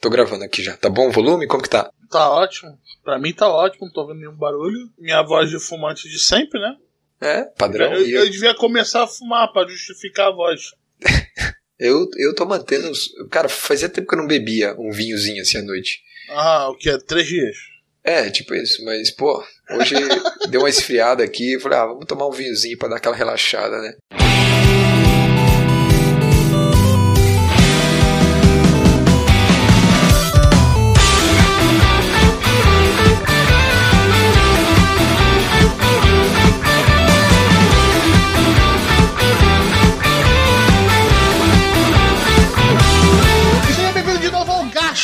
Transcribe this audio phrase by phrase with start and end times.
[0.00, 0.76] Tô gravando aqui já.
[0.76, 1.46] Tá bom o volume?
[1.46, 1.90] Como que tá?
[2.10, 2.78] Tá ótimo.
[3.04, 4.90] Pra mim tá ótimo, não tô vendo nenhum barulho.
[4.98, 6.74] Minha voz de fumante de sempre, né?
[7.20, 7.92] É, padrão.
[7.94, 10.60] Eu, E eu devia começar a fumar pra justificar a voz.
[11.78, 12.90] eu, eu tô mantendo.
[12.90, 16.00] os- Cara, fazia tempo que eu não bebia um vinhozinho assim à noite.
[16.30, 16.90] Ah, o que?
[16.90, 16.98] é?
[16.98, 17.56] Três dias.
[18.04, 19.94] É, tipo isso, mas, pô, hoje
[20.48, 21.54] deu uma esfriada aqui.
[21.54, 23.94] Eu falei, ah, vamos tomar um vinhozinho pra dar aquela relaxada, né?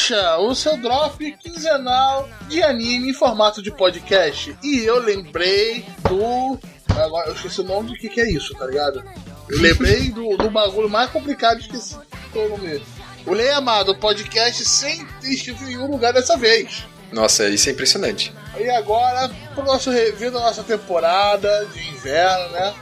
[0.04, 4.54] Gacha, o seu drop quinzenal de anime em formato de podcast.
[4.62, 6.58] E eu lembrei do.
[6.94, 9.02] Agora eu esqueci o nome do que, que é isso, tá ligado?
[9.48, 11.96] Eu lembrei do, do bagulho mais complicado, esqueci
[12.32, 12.84] qual é o nome dele.
[13.26, 16.84] O Lei Amado, podcast sem escrito em nenhum lugar dessa vez.
[17.10, 18.32] Nossa, isso é impressionante.
[18.58, 22.74] E agora, pro nosso review da nossa temporada de inverno, né?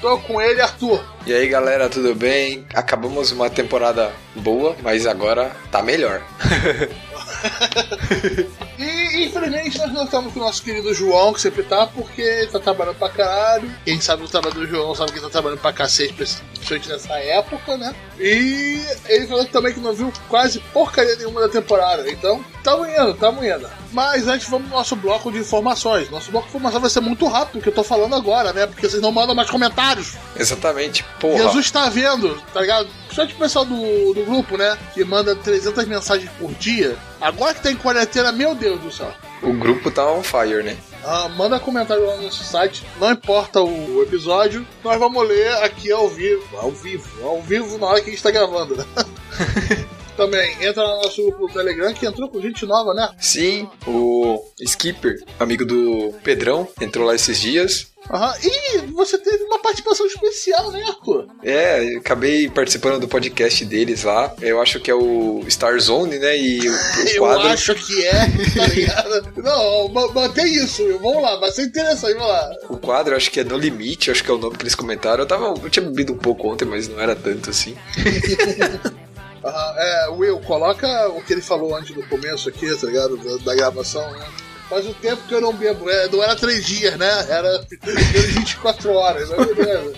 [0.00, 1.02] Tô com ele, Arthur.
[1.26, 2.64] E aí, galera, tudo bem?
[2.74, 6.22] Acabamos uma temporada boa, mas agora tá melhor.
[8.78, 12.46] E infelizmente nós não estamos com o nosso querido João, que sempre tá, porque ele
[12.48, 13.70] tá trabalhando pra caralho.
[13.84, 17.14] Quem sabe o trabalho do João sabe que ele tá trabalhando pra cacete, principalmente nessa
[17.14, 17.94] época, né?
[18.18, 22.08] E ele falou também que não viu quase porcaria nenhuma da temporada.
[22.10, 23.68] Então, tamo indo, tamo indo.
[23.92, 26.10] Mas antes vamos pro nosso bloco de informações.
[26.10, 28.66] Nosso bloco de informações vai ser muito rápido, que eu tô falando agora, né?
[28.66, 30.14] Porque vocês não mandam mais comentários.
[30.38, 31.38] Exatamente, porra.
[31.44, 32.88] Jesus tá vendo, tá ligado?
[33.04, 34.76] Principalmente o pessoal do, do grupo, né?
[34.92, 36.96] Que manda 300 mensagens por dia.
[37.20, 39.12] Agora que tá em quarentena, meu Deus do céu.
[39.42, 40.76] O grupo tá on fire, né?
[41.04, 45.92] Ah, manda comentário lá no nosso site, não importa o episódio, nós vamos ler aqui
[45.92, 46.44] ao vivo.
[46.56, 48.84] Ao vivo, ao vivo na hora que a gente tá gravando, né?
[50.16, 53.08] Também entra no nosso grupo do Telegram, que entrou com gente nova, né?
[53.20, 57.88] Sim, o Skipper, amigo do Pedrão, entrou lá esses dias.
[58.08, 58.32] Aham.
[58.42, 61.26] E você teve uma participação especial, né, Arthur?
[61.42, 64.32] É, eu acabei participando do podcast deles lá.
[64.40, 66.38] Eu acho que é o Star Zone, né?
[66.38, 66.76] E o, o
[67.08, 67.48] Eu quadro.
[67.48, 68.12] acho que é,
[68.56, 69.32] tá ligado?
[69.42, 72.50] Não, ma- mantém isso, vamos lá, vai ser interessante, vamos lá.
[72.70, 74.76] O quadro, eu acho que é No Limite, acho que é o nome que eles
[74.76, 75.24] comentaram.
[75.24, 77.76] Eu, tava, eu tinha bebido um pouco ontem, mas não era tanto assim.
[79.46, 83.16] Aham, é, Will, coloca o que ele falou antes do começo aqui, tá ligado?
[83.16, 84.26] Da, da gravação, né?
[84.68, 87.26] Faz o tempo que eu não bebo, é, não era três dias, né?
[87.28, 87.48] Era,
[87.82, 89.36] era 24 horas, né?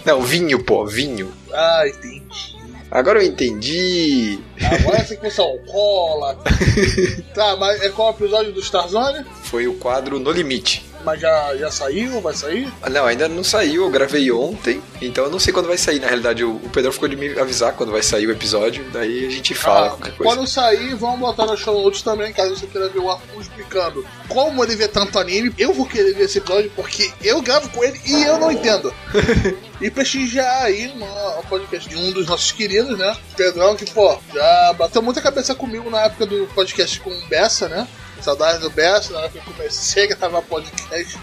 [0.04, 1.32] Não, vinho, pô, vinho.
[1.52, 2.58] Ah, entendi.
[2.90, 4.38] Agora eu entendi.
[4.80, 6.54] Agora você que você alcoólatra.
[7.34, 9.24] tá, mas é qual o episódio do Starzone?
[9.44, 10.86] Foi o quadro No Limite.
[11.08, 12.20] Mas já, já saiu?
[12.20, 12.70] Vai sair?
[12.82, 15.98] Ah, Não, ainda não saiu, eu gravei ontem, então eu não sei quando vai sair.
[16.00, 19.26] Na realidade, o, o Pedro ficou de me avisar quando vai sair o episódio, daí
[19.26, 20.22] a gente fala Ah, qualquer coisa.
[20.34, 24.06] quando sair, vamos botar no show notes também, caso você queira ver o Arthur explicando
[24.28, 25.50] como ele vê tanto anime.
[25.56, 28.92] Eu vou querer ver esse episódio porque eu gravo com ele e eu não entendo.
[29.80, 31.06] e prestigiar aí no
[31.44, 33.16] podcast de um dos nossos queridos, né?
[33.34, 37.88] Pedrão, que, pô, já bateu muita cabeça comigo na época do podcast com Bessa, né?
[38.24, 41.18] Saudades do Besto, na hora que eu comecei a gravar podcast.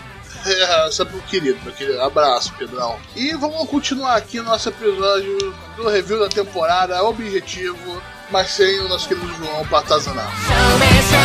[0.45, 1.99] É, Sempre um querido, meu querido.
[2.01, 2.99] Abraço, Pedrão.
[3.15, 5.37] E vamos continuar aqui nosso episódio
[5.75, 10.29] do review da temporada objetivo, mas sem o nosso querido João Patazanar.
[10.45, 11.19] Show me, show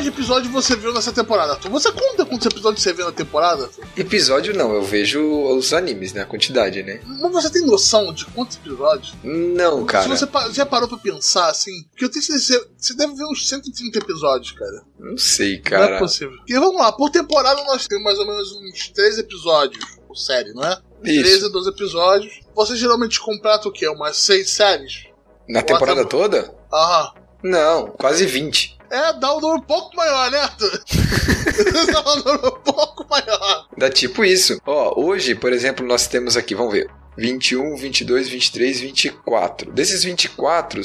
[0.00, 1.52] quantos bilhões de episódios você viu nessa temporada?
[1.52, 1.70] Arthur?
[1.70, 3.64] Você conta quantos episódios você viu na temporada?
[3.64, 3.84] Arthur?
[3.96, 6.22] Episódio não, eu vejo os animes, né?
[6.22, 7.00] A quantidade, né?
[7.06, 9.14] Mas você tem noção de quantos episódios?
[9.22, 10.02] Não, cara.
[10.04, 13.48] Se você já parou pra pensar assim, porque eu tenho certeza você deve ver uns
[13.48, 14.82] 130 episódios, cara.
[14.98, 15.96] Não sei, Não cara.
[15.96, 16.36] é possível.
[16.48, 20.52] E vamos lá, por temporada nós temos mais ou menos uns 3 episódios por série,
[20.54, 20.78] não é?
[21.04, 21.22] Isso.
[21.22, 22.40] 13 a 12 episódios.
[22.54, 23.88] Você geralmente completa o quê?
[23.88, 25.04] Umas 6 séries?
[25.48, 26.52] Na temporada toda?
[26.72, 27.12] Aham.
[27.42, 28.78] Não, quase 20.
[28.90, 30.82] É, dá um número um pouco maior, né, Arthur?
[31.92, 33.66] dá um número um pouco maior.
[33.76, 34.60] Dá tipo isso.
[34.66, 36.90] Ó, hoje, por exemplo, nós temos aqui, vamos ver.
[37.16, 39.70] 21, 22, 23, 24.
[39.72, 40.80] Desses 24,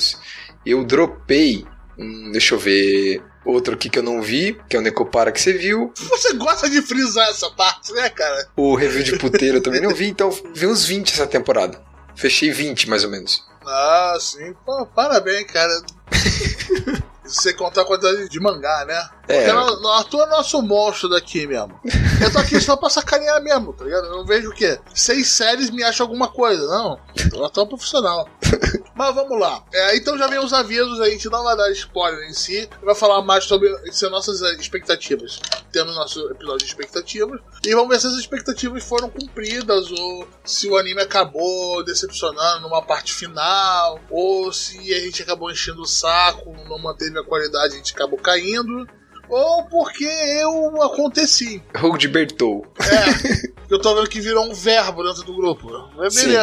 [0.65, 1.65] eu dropei.
[1.97, 3.23] Hum, deixa eu ver.
[3.45, 5.93] Outro aqui que eu não vi, que é o Necopara que você viu.
[5.95, 8.47] Você gosta de frisar essa parte, né, cara?
[8.55, 11.79] O review de puteiro eu também não vi, então vi uns 20 essa temporada.
[12.15, 13.45] Fechei 20 mais ou menos.
[13.65, 14.53] Ah, sim.
[14.65, 15.71] Pô, parabéns, cara.
[17.25, 19.09] Se você contar a quantidade de mangá, né?
[19.27, 21.79] É, Porque Arthur é nosso monstro daqui mesmo.
[22.21, 24.05] Eu tô aqui só pra sacanear mesmo, tá ligado?
[24.05, 24.79] Eu não vejo o quê?
[24.93, 26.99] Seis séries me acha alguma coisa, não.
[27.33, 28.27] Eu é um profissional.
[28.95, 29.63] Mas vamos lá.
[29.73, 32.95] É, então já vem os avisos, a gente não vai dar spoiler em si, vai
[32.95, 35.41] falar mais sobre se nossas eh, expectativas.
[35.71, 37.41] Temos nosso episódio de expectativas.
[37.65, 42.81] E vamos ver se as expectativas foram cumpridas, ou se o anime acabou decepcionando numa
[42.81, 47.77] parte final, ou se a gente acabou enchendo o saco, não manteve a qualidade, a
[47.77, 48.87] gente acabou caindo.
[49.29, 51.61] Ou porque eu aconteci.
[51.75, 52.65] Rogo de Bertou.
[52.79, 55.67] É, eu tô vendo que virou um verbo dentro do grupo.
[55.95, 56.35] Mas Sim.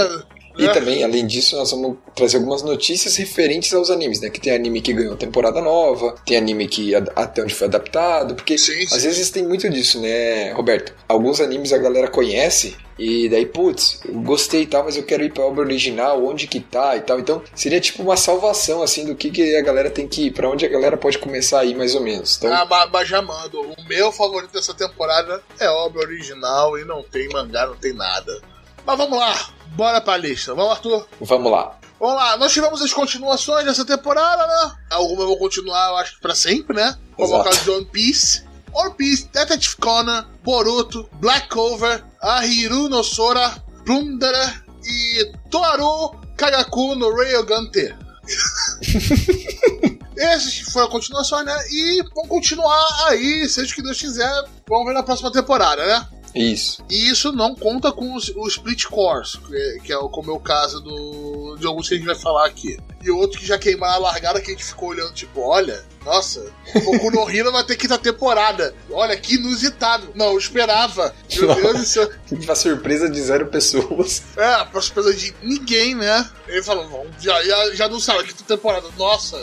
[0.59, 0.73] E É.
[0.73, 4.29] também, além disso, nós vamos trazer algumas notícias referentes aos animes, né?
[4.29, 8.59] Que tem anime que ganhou temporada nova, tem anime que até onde foi adaptado, porque
[8.59, 8.95] Sim, sim.
[8.95, 10.93] às vezes tem muito disso, né, Roberto?
[11.09, 15.33] Alguns animes a galera conhece e daí, putz, gostei e tal, mas eu quero ir
[15.33, 17.19] pra obra original, onde que tá e tal.
[17.19, 20.49] Então, seria tipo uma salvação, assim, do que, que a galera tem que ir, pra
[20.51, 22.37] onde a galera pode começar a ir, mais ou menos.
[22.37, 23.61] Então, Ah, mas, mas já mando.
[23.61, 28.41] O meu favorito dessa temporada é obra original e não tem mangá, não tem nada.
[28.87, 30.55] Mas vamos lá, bora pra lista.
[30.55, 31.07] Vamos, Arthur?
[31.21, 31.79] vamos lá.
[31.99, 34.75] Vamos lá, nós tivemos as continuações dessa temporada, né?
[34.91, 36.99] Algumas vão continuar, eu acho que pra sempre, né?
[37.17, 38.45] Como é o caso de One Piece.
[38.73, 47.15] One Piece, Detective Conan, Boruto, Black Clover, Ahiru no Sora, Plundera e Toaru Kagaku no
[47.15, 47.95] Railgun T.
[50.17, 51.57] Esses foram a continuação, né?
[51.71, 54.45] E vão continuar aí, seja o que Deus quiser.
[54.69, 56.09] Vamos ver na próxima temporada, né?
[56.35, 56.83] Isso.
[56.89, 60.35] E isso não conta com os, o Split Course, que, que é o, como é
[60.35, 62.79] o caso do, de alguns que a gente vai falar aqui.
[63.03, 66.41] E outro que já queimaram a largada que a gente ficou olhando, tipo, olha, nossa,
[66.75, 68.75] o Boku no Hero vai ter quinta temporada.
[68.91, 70.11] Olha, que inusitado.
[70.15, 71.15] Não, eu esperava.
[71.37, 72.11] Meu Deus do céu.
[72.45, 74.23] Pra surpresa de zero pessoas.
[74.37, 76.29] É, pra surpresa de ninguém, né?
[76.49, 78.89] Ele falou, "Vamos, já, já, já anunciaram a quinta temporada.
[78.97, 79.41] Nossa,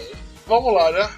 [0.48, 1.10] vamos lá, né?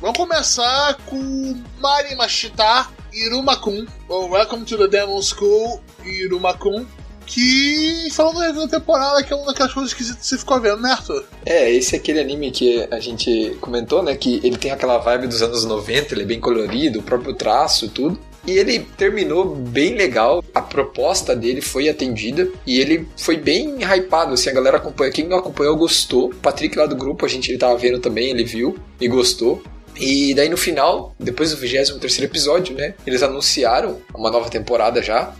[0.00, 6.86] Vamos começar com Mari Mashita Irumakun, ou Welcome to the Demon School Irumakun,
[7.26, 11.24] que falando da temporada, que é uma daquelas coisas que você ficou vendo, né, Arthur?
[11.46, 14.16] É, esse é aquele anime que a gente comentou, né?
[14.16, 17.88] Que ele tem aquela vibe dos anos 90, ele é bem colorido, o próprio traço,
[17.88, 18.18] tudo.
[18.46, 24.32] E ele terminou bem legal, a proposta dele foi atendida e ele foi bem hypado,
[24.32, 26.30] assim, a galera acompanhou, quem não acompanhou gostou.
[26.30, 29.62] O Patrick lá do grupo, a gente ele tava vendo também, ele viu e gostou.
[29.96, 35.32] E daí no final, depois do 23 episódio, né, eles anunciaram uma nova temporada já,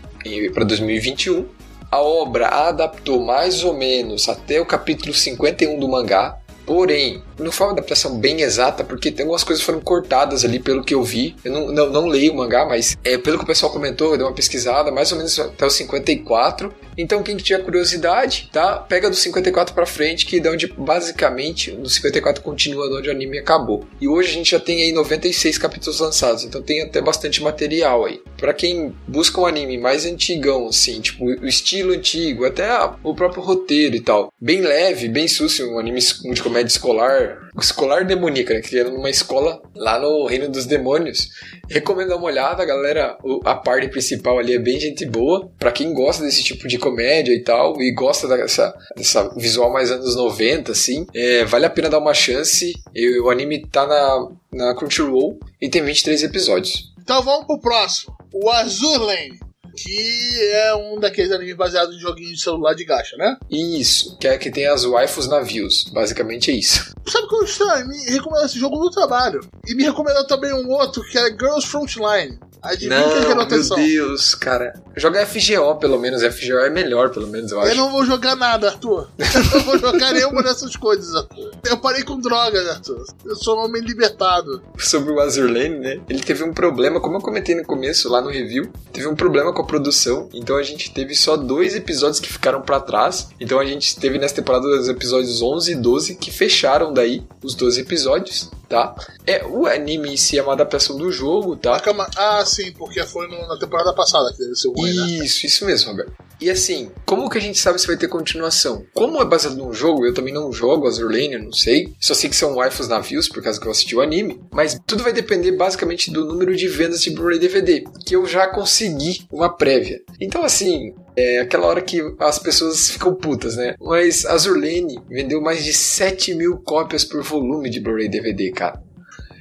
[0.53, 1.45] para 2021.
[1.91, 7.67] A obra adaptou mais ou menos até o capítulo 51 do mangá, porém, não foi
[7.67, 11.35] uma adaptação bem exata, porque tem algumas coisas foram cortadas ali, pelo que eu vi.
[11.43, 14.17] Eu não, não, não leio o mangá, mas é, pelo que o pessoal comentou, eu
[14.17, 16.73] dei uma pesquisada, mais ou menos até o 54.
[16.97, 18.77] Então, quem tiver curiosidade, tá?
[18.77, 23.09] Pega do 54 pra frente, que é de onde basicamente no 54 continua de onde
[23.09, 23.85] o anime acabou.
[23.99, 28.05] E hoje a gente já tem aí 96 capítulos lançados, então tem até bastante material
[28.05, 28.21] aí.
[28.37, 32.69] Pra quem busca um anime mais antigão, assim, tipo o estilo antigo, até
[33.03, 38.05] o próprio roteiro e tal, bem leve, bem sucio, um anime de comédia escolar, escolar
[38.05, 38.61] demoníaca, né?
[38.73, 41.29] Era numa escola lá no Reino dos Demônios.
[41.69, 43.17] Recomendo dar uma olhada, galera.
[43.45, 45.49] A parte principal ali é bem gente boa.
[45.57, 49.89] Pra quem gosta desse tipo de comédia e tal, e gosta dessa, dessa visual mais
[49.89, 52.73] anos 90, assim, é, vale a pena dar uma chance.
[52.93, 56.91] E o anime tá na, na Crunchyroll e tem 23 episódios.
[57.01, 58.13] Então vamos pro próximo.
[58.33, 59.39] O Azur Lane,
[59.75, 63.37] que é um daqueles animes baseados em joguinhos de celular de gacha, né?
[63.49, 65.85] Isso, que é que tem as waifus navios.
[65.93, 66.93] Basicamente é isso.
[67.07, 67.87] Sabe o que eu estranho?
[67.87, 69.41] Me recomendou esse jogo no trabalho.
[69.67, 72.39] E me recomendou também um outro que é Girls Frontline.
[72.61, 73.77] Adivinha quem gerou meu?
[73.77, 74.73] Deus, cara.
[74.95, 76.21] Joga FGO, pelo menos.
[76.21, 77.71] FGO é melhor, pelo menos, eu acho.
[77.71, 79.09] Eu não vou jogar nada, Arthur.
[79.17, 81.51] Eu não vou jogar nenhuma dessas coisas, Arthur.
[81.67, 83.05] Eu parei com drogas, Arthur.
[83.25, 84.61] Eu sou um homem libertado.
[84.77, 85.99] sobre o Azur Lane, né?
[86.07, 89.53] Ele teve um problema, como eu comentei no começo, lá no review, teve um problema
[89.53, 93.29] com a produção, então a gente teve só dois episódios que ficaram pra trás.
[93.39, 97.55] Então a gente teve nessa temporada os episódios 11 e 12 que fecharam daí os
[97.55, 98.95] 12 episódios, tá?
[99.27, 101.79] É, o anime em si é uma adaptação do jogo, tá?
[101.79, 102.09] calma.
[102.15, 105.07] Ah, sim, porque foi no- na temporada passada que deve ser ruim, né?
[105.23, 106.13] Isso, isso mesmo, Roberto.
[106.39, 108.83] E assim, como que a gente sabe se vai ter continuação?
[108.95, 111.93] Como é baseado num jogo, eu também não jogo Azur Lane, eu não sei.
[111.99, 114.41] Só sei que são waifus navios, por causa que eu assisti o anime.
[114.51, 118.47] Mas tudo vai depender basicamente do número de vendas de Blu-ray DVD, que eu já
[118.47, 120.01] consegui uma prévia.
[120.19, 123.75] Então assim, é aquela hora que as pessoas ficam putas, né?
[123.79, 128.81] Mas Azur Lane vendeu mais de 7 mil cópias por volume de Blu-ray DVD, cara.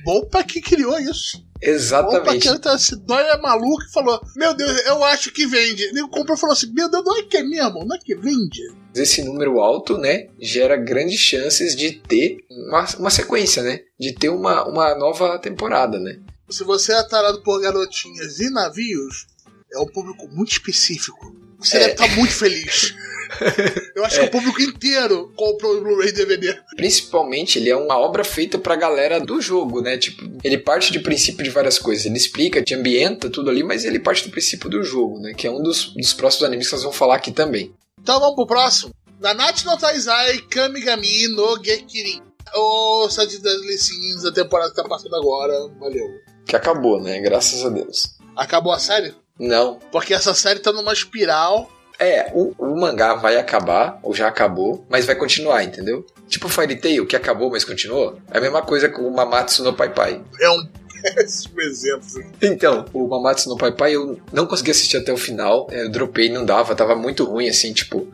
[0.05, 1.45] Bom pra quem criou isso.
[1.63, 2.49] Exatamente.
[2.49, 5.83] quem tá se dói é maluco e falou: Meu Deus, eu acho que vende.
[5.85, 7.85] Ele comprou e falou assim: Meu Deus, não é que é mesmo?
[7.85, 8.61] Não é que vende?
[8.95, 14.29] esse número alto, né, gera grandes chances de ter uma, uma sequência, né, de ter
[14.29, 16.19] uma, uma nova temporada, né.
[16.49, 19.27] se você é tarado por garotinhas e navios,
[19.73, 21.37] é um público muito específico.
[21.61, 21.81] Você É.
[21.81, 22.95] deve estar muito feliz.
[23.95, 26.59] Eu acho que o público inteiro comprou o Blu-ray DVD.
[26.75, 29.97] Principalmente, ele é uma obra feita pra galera do jogo, né?
[29.97, 32.07] Tipo, ele parte de princípio de várias coisas.
[32.07, 35.33] Ele explica, te ambienta tudo ali, mas ele parte do princípio do jogo, né?
[35.33, 37.73] Que é um dos, dos próximos animes que nós vamos falar aqui também.
[38.03, 38.93] Então vamos pro próximo.
[39.21, 42.23] Nanatsu no Taizai Kamigami no Gekirin.
[42.57, 45.55] O Sete Deadly Sins, a temporada que tá passando agora.
[45.79, 46.07] Valeu.
[46.47, 47.21] Que acabou, né?
[47.21, 48.17] Graças a Deus.
[48.35, 49.15] Acabou a série?
[49.41, 49.79] Não.
[49.91, 51.69] Porque essa série tá numa espiral.
[51.99, 56.07] É, o, o mangá vai acabar, ou já acabou, mas vai continuar, entendeu?
[56.29, 58.19] Tipo Fairy Tail, que acabou, mas continuou.
[58.31, 60.23] É a mesma coisa com o Mamatsu no Pai Pai.
[60.41, 60.67] É um
[61.15, 62.07] péssimo exemplo.
[62.41, 65.67] Então, o Mamatsu no Pai Pai eu não consegui assistir até o final.
[65.71, 68.07] é, Eu dropei, não dava, tava muito ruim, assim, tipo.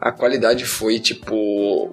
[0.00, 1.90] A qualidade foi, tipo.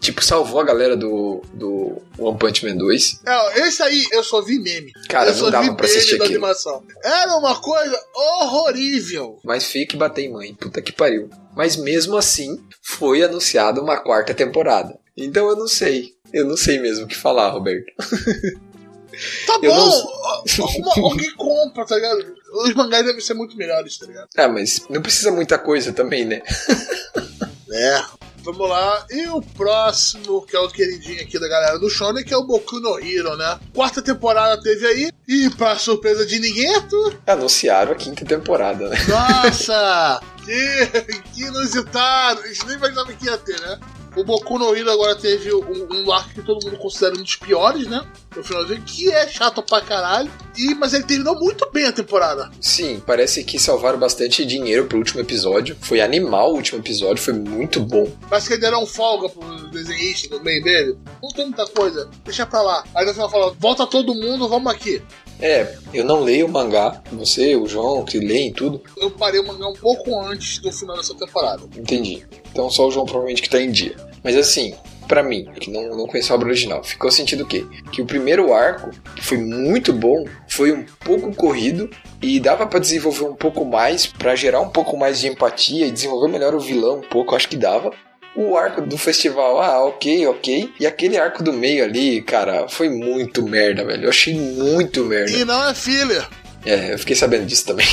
[0.00, 3.20] Tipo, salvou a galera do, do One Punch Man 2.
[3.26, 4.92] É, esse aí eu só vi meme.
[5.08, 6.30] Cara, eu não dava pra assistir aquilo.
[6.30, 6.84] animação.
[7.02, 9.38] Era uma coisa horrorível.
[9.44, 10.54] Mais feio que bater em mãe.
[10.54, 11.28] Puta que pariu.
[11.56, 14.96] Mas mesmo assim, foi anunciada uma quarta temporada.
[15.16, 16.12] Então eu não sei.
[16.32, 17.86] Eu não sei mesmo o que falar, Roberto.
[19.46, 19.90] Tá Eu bom,
[20.60, 22.34] uma- alguém compra, tá ligado?
[22.62, 24.28] Os mangás devem ser muito melhores, tá ligado?
[24.36, 26.40] Ah, mas não precisa muita coisa também, né?
[27.72, 28.02] É.
[28.42, 29.06] Vamos lá.
[29.10, 32.46] E o próximo, que é o queridinho aqui da galera do Shonen, que é o
[32.46, 33.58] Boku no Hero, né?
[33.74, 35.12] Quarta temporada teve aí.
[35.26, 36.68] E pra surpresa de ninguém,
[37.26, 38.96] Anunciaram a quinta temporada, né?
[39.08, 40.20] Nossa!
[40.44, 42.40] que, que inusitado!
[42.40, 43.78] A gente nem imaginava que ia ter, né?
[44.18, 47.36] O Boku no Hero agora teve um, um arco que todo mundo considera um dos
[47.36, 48.04] piores, né?
[48.34, 50.28] No finalzinho, que é chato pra caralho.
[50.56, 52.50] E, mas ele terminou muito bem a temporada.
[52.60, 55.76] Sim, parece que salvaram bastante dinheiro pro último episódio.
[55.80, 58.10] Foi animal o último episódio, foi muito bom.
[58.28, 60.98] Parece que deram folga pro desenhista no meio dele.
[61.22, 62.82] Não tem muita coisa, deixa pra lá.
[62.96, 65.00] Aí no final fala: volta todo mundo, vamos aqui.
[65.40, 67.00] É, eu não leio o mangá.
[67.12, 70.96] Você, o João, que leem tudo, Eu parei o mangá um pouco antes do final
[70.96, 71.62] dessa temporada.
[71.76, 72.26] entendi.
[72.50, 73.94] Então só o João provavelmente que tá em dia.
[74.24, 74.74] Mas assim,
[75.06, 77.64] pra mim, que não, não conheço a obra original, ficou sentido o quê?
[77.92, 81.88] Que o primeiro arco, que foi muito bom, foi um pouco corrido
[82.20, 85.90] e dava pra desenvolver um pouco mais, pra gerar um pouco mais de empatia e
[85.92, 87.92] desenvolver melhor o vilão um pouco, acho que dava.
[88.36, 90.72] O arco do festival, ah, ok, ok.
[90.78, 94.04] E aquele arco do meio ali, cara, foi muito merda, velho.
[94.04, 95.32] Eu achei muito merda.
[95.32, 96.28] E não é filler.
[96.64, 97.86] É, eu fiquei sabendo disso também.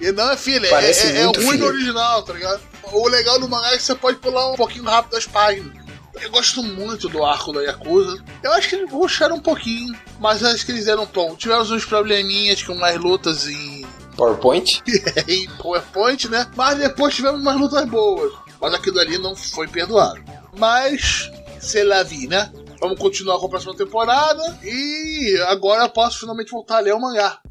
[0.00, 0.70] E não é filler.
[0.70, 1.68] Parece é, é, é muito ruim no filler.
[1.68, 2.60] original, tá ligado?
[2.92, 5.80] O legal do mangá é que você pode pular um pouquinho rápido das páginas.
[6.20, 8.22] Eu gosto muito do arco da Yakuza.
[8.42, 11.36] Eu acho que eles ruxaram um pouquinho, mas acho que eles deram um tom.
[11.36, 14.82] Tivemos uns probleminhas com mais lutas em, PowerPoint?
[15.28, 16.46] em PowerPoint, né?
[16.54, 18.32] Mas depois tivemos umas lutas boas.
[18.60, 20.20] Mas aquilo ali não foi perdoado.
[20.58, 22.52] Mas, sei lá, vi, né?
[22.80, 24.42] Vamos continuar com a próxima temporada.
[24.64, 27.38] E agora eu posso finalmente voltar a ler o mangá.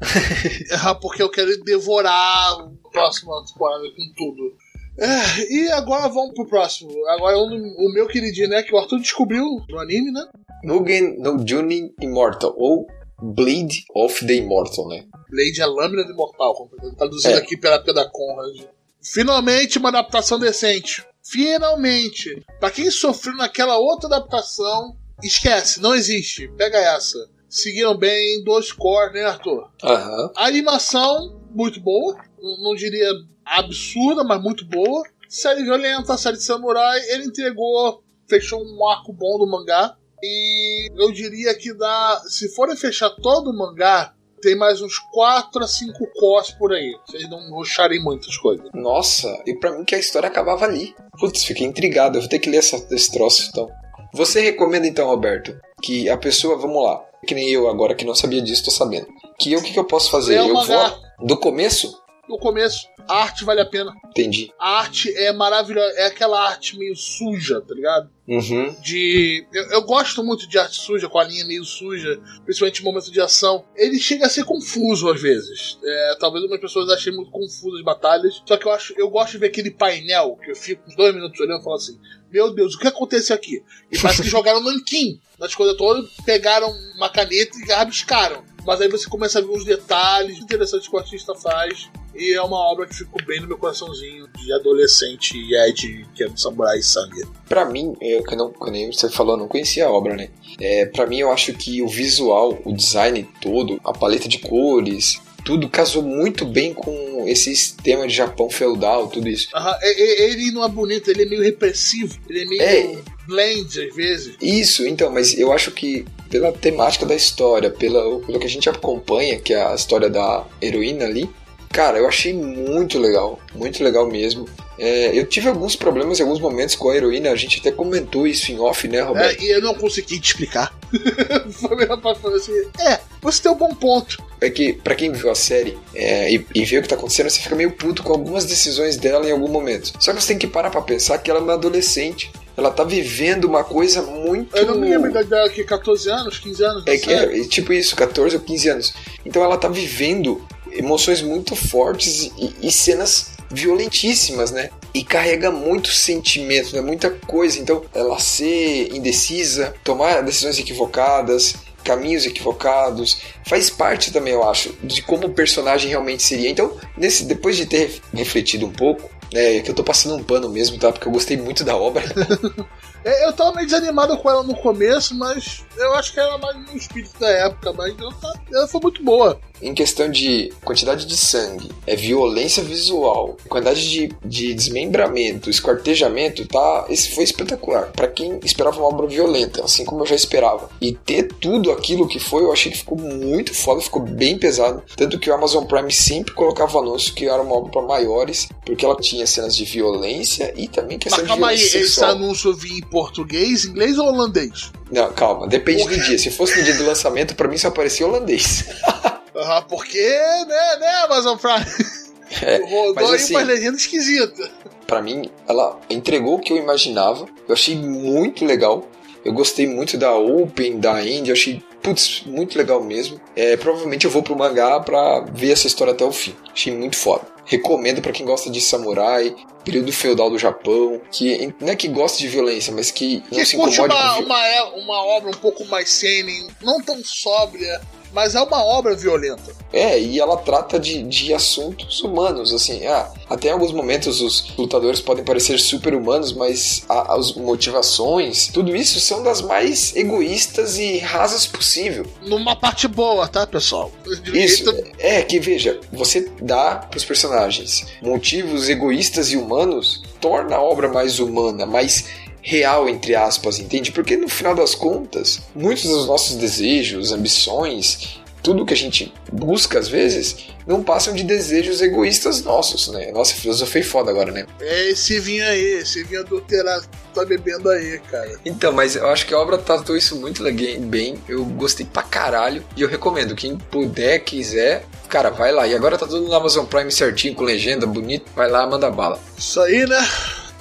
[0.70, 4.54] É, porque eu quero devorar a próxima temporada com tudo.
[4.98, 6.90] É, e agora vamos pro próximo.
[7.08, 8.62] Agora um do- o meu queridinho, né?
[8.62, 10.26] Que o Arthur descobriu no anime, né?
[10.64, 12.86] Mugen no Junin Immortal, ou
[13.22, 15.04] Bleed of the Immortal, né?
[15.32, 17.38] Lady a Lâmina do Imortal, como traduzindo É.
[17.38, 18.60] aqui pela época da Conrad.
[19.02, 21.04] Finalmente uma adaptação decente.
[21.22, 22.44] Finalmente.
[22.58, 26.48] Pra quem sofreu naquela outra adaptação, esquece, não existe.
[26.56, 27.18] Pega essa.
[27.48, 29.70] Seguiram bem, dois core, né, Arthur?
[29.82, 30.32] Aham.
[30.36, 32.16] A animação, muito boa.
[32.40, 33.10] Não não diria
[33.44, 35.02] absurda, mas muito boa.
[35.28, 37.00] Série violenta, série de samurai.
[37.10, 39.96] Ele entregou, fechou um arco bom do mangá.
[40.22, 42.22] E eu diria que dá.
[42.26, 46.96] Se forem fechar todo o mangá, tem mais uns 4 a 5 cores por aí.
[47.06, 48.66] Vocês não ruxarem muitas coisas.
[48.74, 50.94] Nossa, e pra mim que a história acabava ali.
[51.18, 53.68] Putz, fiquei intrigado, eu vou ter que ler essa, esse troço então.
[54.12, 58.14] Você recomenda então, Roberto, que a pessoa, vamos lá, que nem eu agora que não
[58.14, 59.06] sabia disso, tô sabendo.
[59.38, 60.38] Que o que, que eu posso fazer?
[60.38, 61.10] Eu vou.
[61.22, 61.99] Do começo?
[62.30, 63.92] No começo, a arte vale a pena.
[64.08, 64.52] Entendi.
[64.56, 65.92] A arte é maravilhosa.
[65.96, 68.08] É aquela arte meio suja, tá ligado?
[68.28, 68.72] Uhum.
[68.80, 69.44] de.
[69.52, 73.10] Eu, eu gosto muito de arte suja, com a linha meio suja, principalmente em momentos
[73.10, 73.64] de ação.
[73.74, 75.76] Ele chega a ser confuso às vezes.
[75.84, 78.40] É, talvez algumas pessoas achem muito confuso as batalhas.
[78.46, 81.12] Só que eu acho, eu gosto de ver aquele painel que eu fico uns dois
[81.12, 81.98] minutos olhando e falo assim:
[82.32, 83.62] Meu Deus, o que aconteceu aqui?
[83.90, 88.44] E parece que jogaram nanquim nas coisas todas, pegaram uma caneta e rabiscaram.
[88.66, 91.88] Mas aí você começa a ver os detalhes interessantes que o artista faz.
[92.14, 96.24] E é uma obra que ficou bem no meu coraçãozinho de adolescente e Ed, que
[96.24, 97.24] é um samurai sangue.
[97.48, 100.28] Pra mim, eu, que não, nem você falou, eu não conhecia a obra, né?
[100.60, 105.20] É, pra mim, eu acho que o visual, o design todo, a paleta de cores,
[105.44, 109.48] tudo casou muito bem com esse sistema de Japão feudal, tudo isso.
[109.54, 112.98] Aham, e- e- ele não é bonito, ele é meio repressivo, ele é meio É.
[113.26, 114.34] blend às vezes.
[114.40, 118.68] Isso, então, mas eu acho que pela temática da história, pela, pelo que a gente
[118.68, 121.28] acompanha, que é a história da heroína ali,
[121.72, 124.46] cara, eu achei muito legal, muito legal mesmo.
[124.78, 128.26] É, eu tive alguns problemas em alguns momentos com a heroína, a gente até comentou
[128.26, 129.40] isso em off, né, Roberto?
[129.40, 130.74] É, e eu não consegui te explicar.
[131.52, 134.22] Foi meu rapaz falando assim: é, você tem um bom ponto.
[134.40, 137.28] É que, pra quem viu a série é, e, e vê o que tá acontecendo,
[137.28, 139.92] você fica meio puto com algumas decisões dela em algum momento.
[140.00, 142.32] Só que você tem que parar pra pensar que ela é uma adolescente.
[142.56, 144.56] Ela tá vivendo uma coisa muito.
[144.56, 146.82] Eu não me lembro da idade dela aqui, 14 anos, 15 anos.
[146.86, 147.40] É que sei.
[147.42, 148.94] é, tipo isso, 14 ou 15 anos.
[149.24, 154.70] Então ela tá vivendo emoções muito fortes e, e cenas violentíssimas, né?
[154.94, 156.80] E carrega muitos sentimentos, né?
[156.80, 157.58] Muita coisa.
[157.58, 165.02] Então, ela ser indecisa, tomar decisões equivocadas, caminhos equivocados, faz parte também, eu acho, de
[165.02, 166.50] como o personagem realmente seria.
[166.50, 170.48] Então, nesse, depois de ter refletido um pouco, né, que eu tô passando um pano
[170.48, 170.92] mesmo, tá?
[170.92, 172.04] Porque eu gostei muito da obra.
[173.02, 176.38] É, Eu tava meio desanimado com ela no começo, mas eu acho que ela é
[176.38, 179.40] mais no espírito da época, mas ela, tá- ela foi muito boa.
[179.62, 186.86] Em questão de quantidade de sangue, é violência visual, quantidade de, de desmembramento, esquartejamento, tá?
[186.88, 187.90] Esse foi espetacular.
[187.92, 190.70] Pra quem esperava uma obra violenta, assim como eu já esperava.
[190.80, 194.82] E ter tudo aquilo que foi, eu achei que ficou muito foda, ficou bem pesado.
[194.96, 198.84] Tanto que o Amazon Prime sempre colocava anúncio que era uma obra para maiores, porque
[198.84, 202.10] ela tinha cenas de violência e também questão Mas de calma aí, violência esse sexual.
[202.12, 204.70] anúncio vinha em português, inglês ou holandês?
[204.90, 206.18] Não, calma, depende do dia.
[206.18, 208.64] Se fosse no dia do lançamento, pra mim só aparecia holandês.
[209.34, 211.66] Ah, porque, né, né, Amazon Prime?
[212.42, 214.48] É, Rodou mas aí assim, uma legenda esquisita.
[214.86, 217.26] Pra mim, ela entregou o que eu imaginava.
[217.48, 218.86] Eu achei muito legal.
[219.24, 221.30] Eu gostei muito da Open, da Indie.
[221.30, 223.20] Eu achei, putz, muito legal mesmo.
[223.36, 226.34] É, provavelmente eu vou pro mangá pra ver essa história até o fim.
[226.52, 227.22] Achei muito foda.
[227.44, 229.34] Recomendo pra quem gosta de samurai,
[229.64, 233.44] período feudal do Japão, que não é que gosta de violência, mas que não Que
[233.46, 237.02] se curte incomode uma, com uma, é- uma obra um pouco mais seinen, não tão
[237.04, 237.80] sóbria,
[238.12, 239.52] mas é uma obra violenta.
[239.72, 242.84] É, e ela trata de, de assuntos humanos, assim.
[242.86, 248.48] Ah, até em alguns momentos os lutadores podem parecer super humanos, mas a- as motivações,
[248.48, 252.06] tudo isso são das mais egoístas e rasas possível.
[252.22, 253.92] Numa parte boa, tá, pessoal?
[254.34, 260.60] Isso, Direito- é que veja, você dá pros personagens motivos egoístas e humanos, torna a
[260.62, 262.04] obra mais humana, mais
[262.42, 263.92] real, entre aspas, entende?
[263.92, 269.78] Porque no final das contas, muitos dos nossos desejos, ambições, tudo que a gente busca
[269.78, 273.10] às vezes, não passam de desejos egoístas nossos, né?
[273.12, 274.46] Nossa, filosofei foda agora, né?
[274.60, 278.38] É esse vinho aí, esse vinho adulterado que tá bebendo aí, cara.
[278.44, 280.42] Então, mas eu acho que a obra tratou isso muito
[280.80, 281.18] bem.
[281.28, 283.34] Eu gostei pra caralho e eu recomendo.
[283.34, 285.66] Quem puder, quiser, cara, vai lá.
[285.66, 288.30] E agora tá tudo no Amazon Prime certinho, com legenda, bonito.
[288.34, 289.20] Vai lá, manda bala.
[289.36, 290.08] Isso aí, né?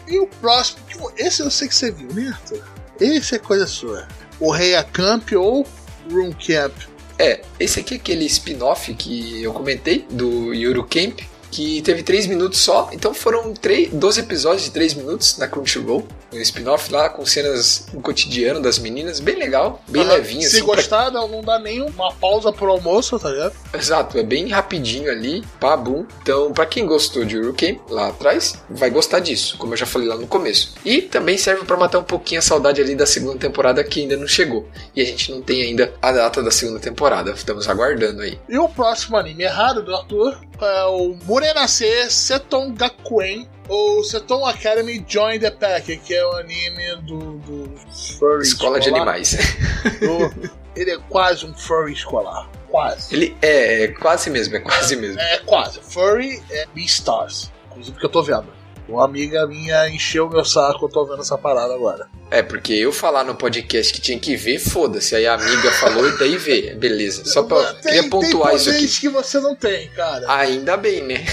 [0.07, 2.63] E o próximo, tipo, esse eu sei que você viu, né, Arthur?
[2.99, 4.07] Esse é coisa sua.
[4.39, 5.65] O Rei Camp ou
[6.11, 6.73] Room Camp?
[7.19, 11.19] É, esse aqui é aquele spin-off que eu comentei do Yuru Camp,
[11.51, 12.89] que teve 3 minutos só.
[12.91, 16.05] Então foram 3, 12 episódios de 3 minutos na Crunchyroll.
[16.31, 20.41] Um spin-off lá com cenas no cotidiano das meninas, bem legal, bem Ah, levinho.
[20.41, 23.53] Se assim, pra- gostar, não, não dá nem uma pausa pro almoço, tá ligado?
[23.73, 26.05] Exato, é bem rapidinho ali, pá, bum.
[26.21, 30.07] Então, pra quem gostou de Hurricane lá atrás, vai gostar disso, como eu já falei
[30.07, 30.75] lá no começo.
[30.85, 34.15] E também serve pra matar um pouquinho a saudade ali da segunda temporada que ainda
[34.15, 34.67] não chegou.
[34.95, 38.37] E a gente não tem ainda a data da segunda temporada, estamos aguardando aí.
[38.47, 45.05] E o próximo anime errado do Arthur é o Murenase Seton Gakuen ou Seton Academy
[45.07, 47.71] Join the Pack, que é o anime do, do
[48.19, 49.01] furry Escola de escolar.
[49.03, 49.37] Animais.
[50.01, 52.49] Do- ele é quase um furry escolar.
[52.69, 53.15] Quase.
[53.15, 55.17] Ele é, é quase mesmo, é quase mesmo.
[55.17, 55.79] É quase.
[55.79, 57.49] Furry é Beastars.
[57.69, 58.58] Inclusive que eu tô vendo.
[58.89, 62.07] Uma amiga minha encheu meu saco, eu tô vendo essa parada agora.
[62.31, 65.15] É, porque eu falar no podcast que tinha que ver, foda-se.
[65.15, 67.23] Aí a amiga falou e daí vê, beleza.
[67.25, 67.73] Só pra.
[67.75, 68.87] Tem- queria pontuar tem isso aqui.
[69.01, 70.25] que você não tem, cara.
[70.33, 71.23] Ainda bem, né?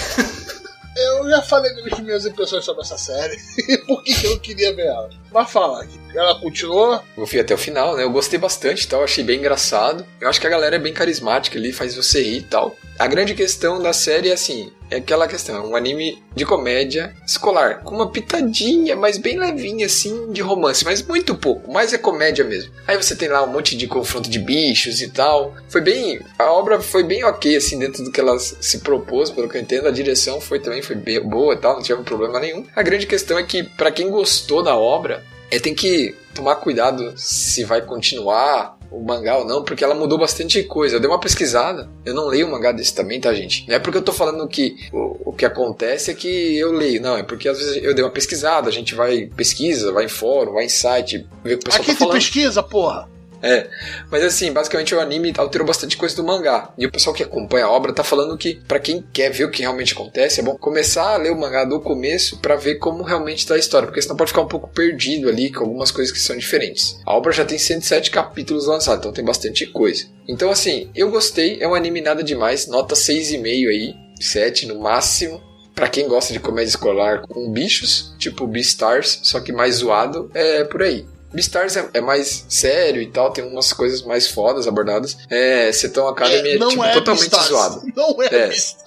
[0.95, 3.37] Eu já falei minhas impressões sobre essa série.
[3.69, 5.09] e por que eu não queria ver ela?
[5.31, 5.85] Mas fala.
[6.15, 7.01] Ela continuou.
[7.15, 8.03] Eu fui até o final, né?
[8.03, 10.05] Eu gostei bastante e tal, achei bem engraçado.
[10.19, 12.75] Eu acho que a galera é bem carismática ali, faz você rir e tal.
[12.97, 17.13] A grande questão da série é assim, é aquela questão, é um anime de comédia
[17.27, 21.97] escolar, com uma pitadinha, mas bem levinha assim, de romance, mas muito pouco, mais é
[21.99, 22.73] comédia mesmo.
[22.87, 25.53] Aí você tem lá um monte de confronto de bichos e tal.
[25.69, 29.47] Foi bem, a obra foi bem ok assim dentro do que ela se propôs, pelo
[29.47, 32.65] que eu entendo, a direção foi também foi boa e tal, não tive problema nenhum.
[32.75, 37.13] A grande questão é que para quem gostou da obra, é, tem que tomar cuidado
[37.15, 40.95] se vai continuar o mangá ou não, porque ela mudou bastante coisa.
[40.95, 43.67] Eu dei uma pesquisada, eu não leio um mangá desse também, tá, gente?
[43.67, 47.01] Não é porque eu tô falando que o, o que acontece é que eu leio,
[47.01, 50.09] não, é porque às vezes eu dei uma pesquisada, a gente vai pesquisa, vai em
[50.09, 52.13] fórum, vai em site, vê o que o pessoal Aqui tá tem falando.
[52.13, 53.09] pesquisa, porra.
[53.41, 53.67] É,
[54.11, 56.73] mas assim, basicamente o anime alterou bastante coisa do mangá.
[56.77, 59.51] E o pessoal que acompanha a obra tá falando que, pra quem quer ver o
[59.51, 63.03] que realmente acontece, é bom começar a ler o mangá do começo pra ver como
[63.03, 66.11] realmente tá a história, porque senão pode ficar um pouco perdido ali com algumas coisas
[66.11, 66.99] que são diferentes.
[67.05, 70.05] A obra já tem 107 capítulos lançados, então tem bastante coisa.
[70.27, 75.41] Então, assim, eu gostei, é um anime nada demais, nota 6,5 aí, 7 no máximo.
[75.73, 80.63] Pra quem gosta de comédia escolar com bichos, tipo Beastars, só que mais zoado, é
[80.63, 81.05] por aí.
[81.33, 85.17] Beastars é, é mais sério e tal, tem umas coisas mais fodas abordadas.
[85.29, 87.47] É, Seton Academy é, não tipo, é totalmente Beastars.
[87.47, 87.81] zoado.
[87.95, 88.47] Não é, É.
[88.47, 88.77] Beastars.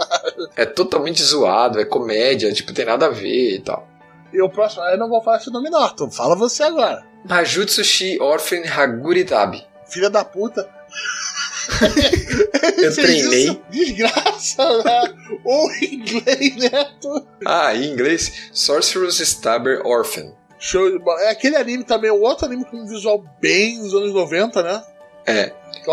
[0.57, 3.87] É totalmente zoado, é comédia, tipo, tem nada a ver e tal.
[4.33, 6.09] E o próximo, eu não vou falar esse nome não, Arthur.
[6.11, 7.05] Fala você agora.
[7.29, 9.67] Majutsu Shi Orphan Haguritabi.
[9.89, 10.69] Filha da puta.
[12.79, 13.45] Eu treinei.
[13.45, 15.15] isso, Desgraça, né?
[15.45, 16.91] Ou em inglês, né?
[17.45, 20.33] Ah, em inglês, Sorcerer's Stabber Orphan.
[20.61, 21.21] Show de bola.
[21.23, 24.83] É aquele anime também, o outro anime com um visual bem dos anos 90, né?
[25.27, 25.53] É,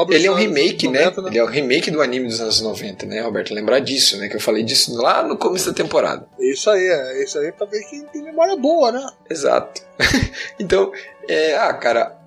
[0.09, 1.05] ele é um remake, né?
[1.05, 3.53] 90, Ele é o remake do anime dos anos 90, né, Roberto?
[3.53, 4.27] Lembrar disso, né?
[4.27, 6.27] Que eu falei disso lá no começo da temporada.
[6.39, 9.05] Isso aí, é isso aí pra ver quem tem memória boa, né?
[9.29, 9.81] Exato.
[10.59, 10.91] então,
[11.27, 12.17] é, ah, cara,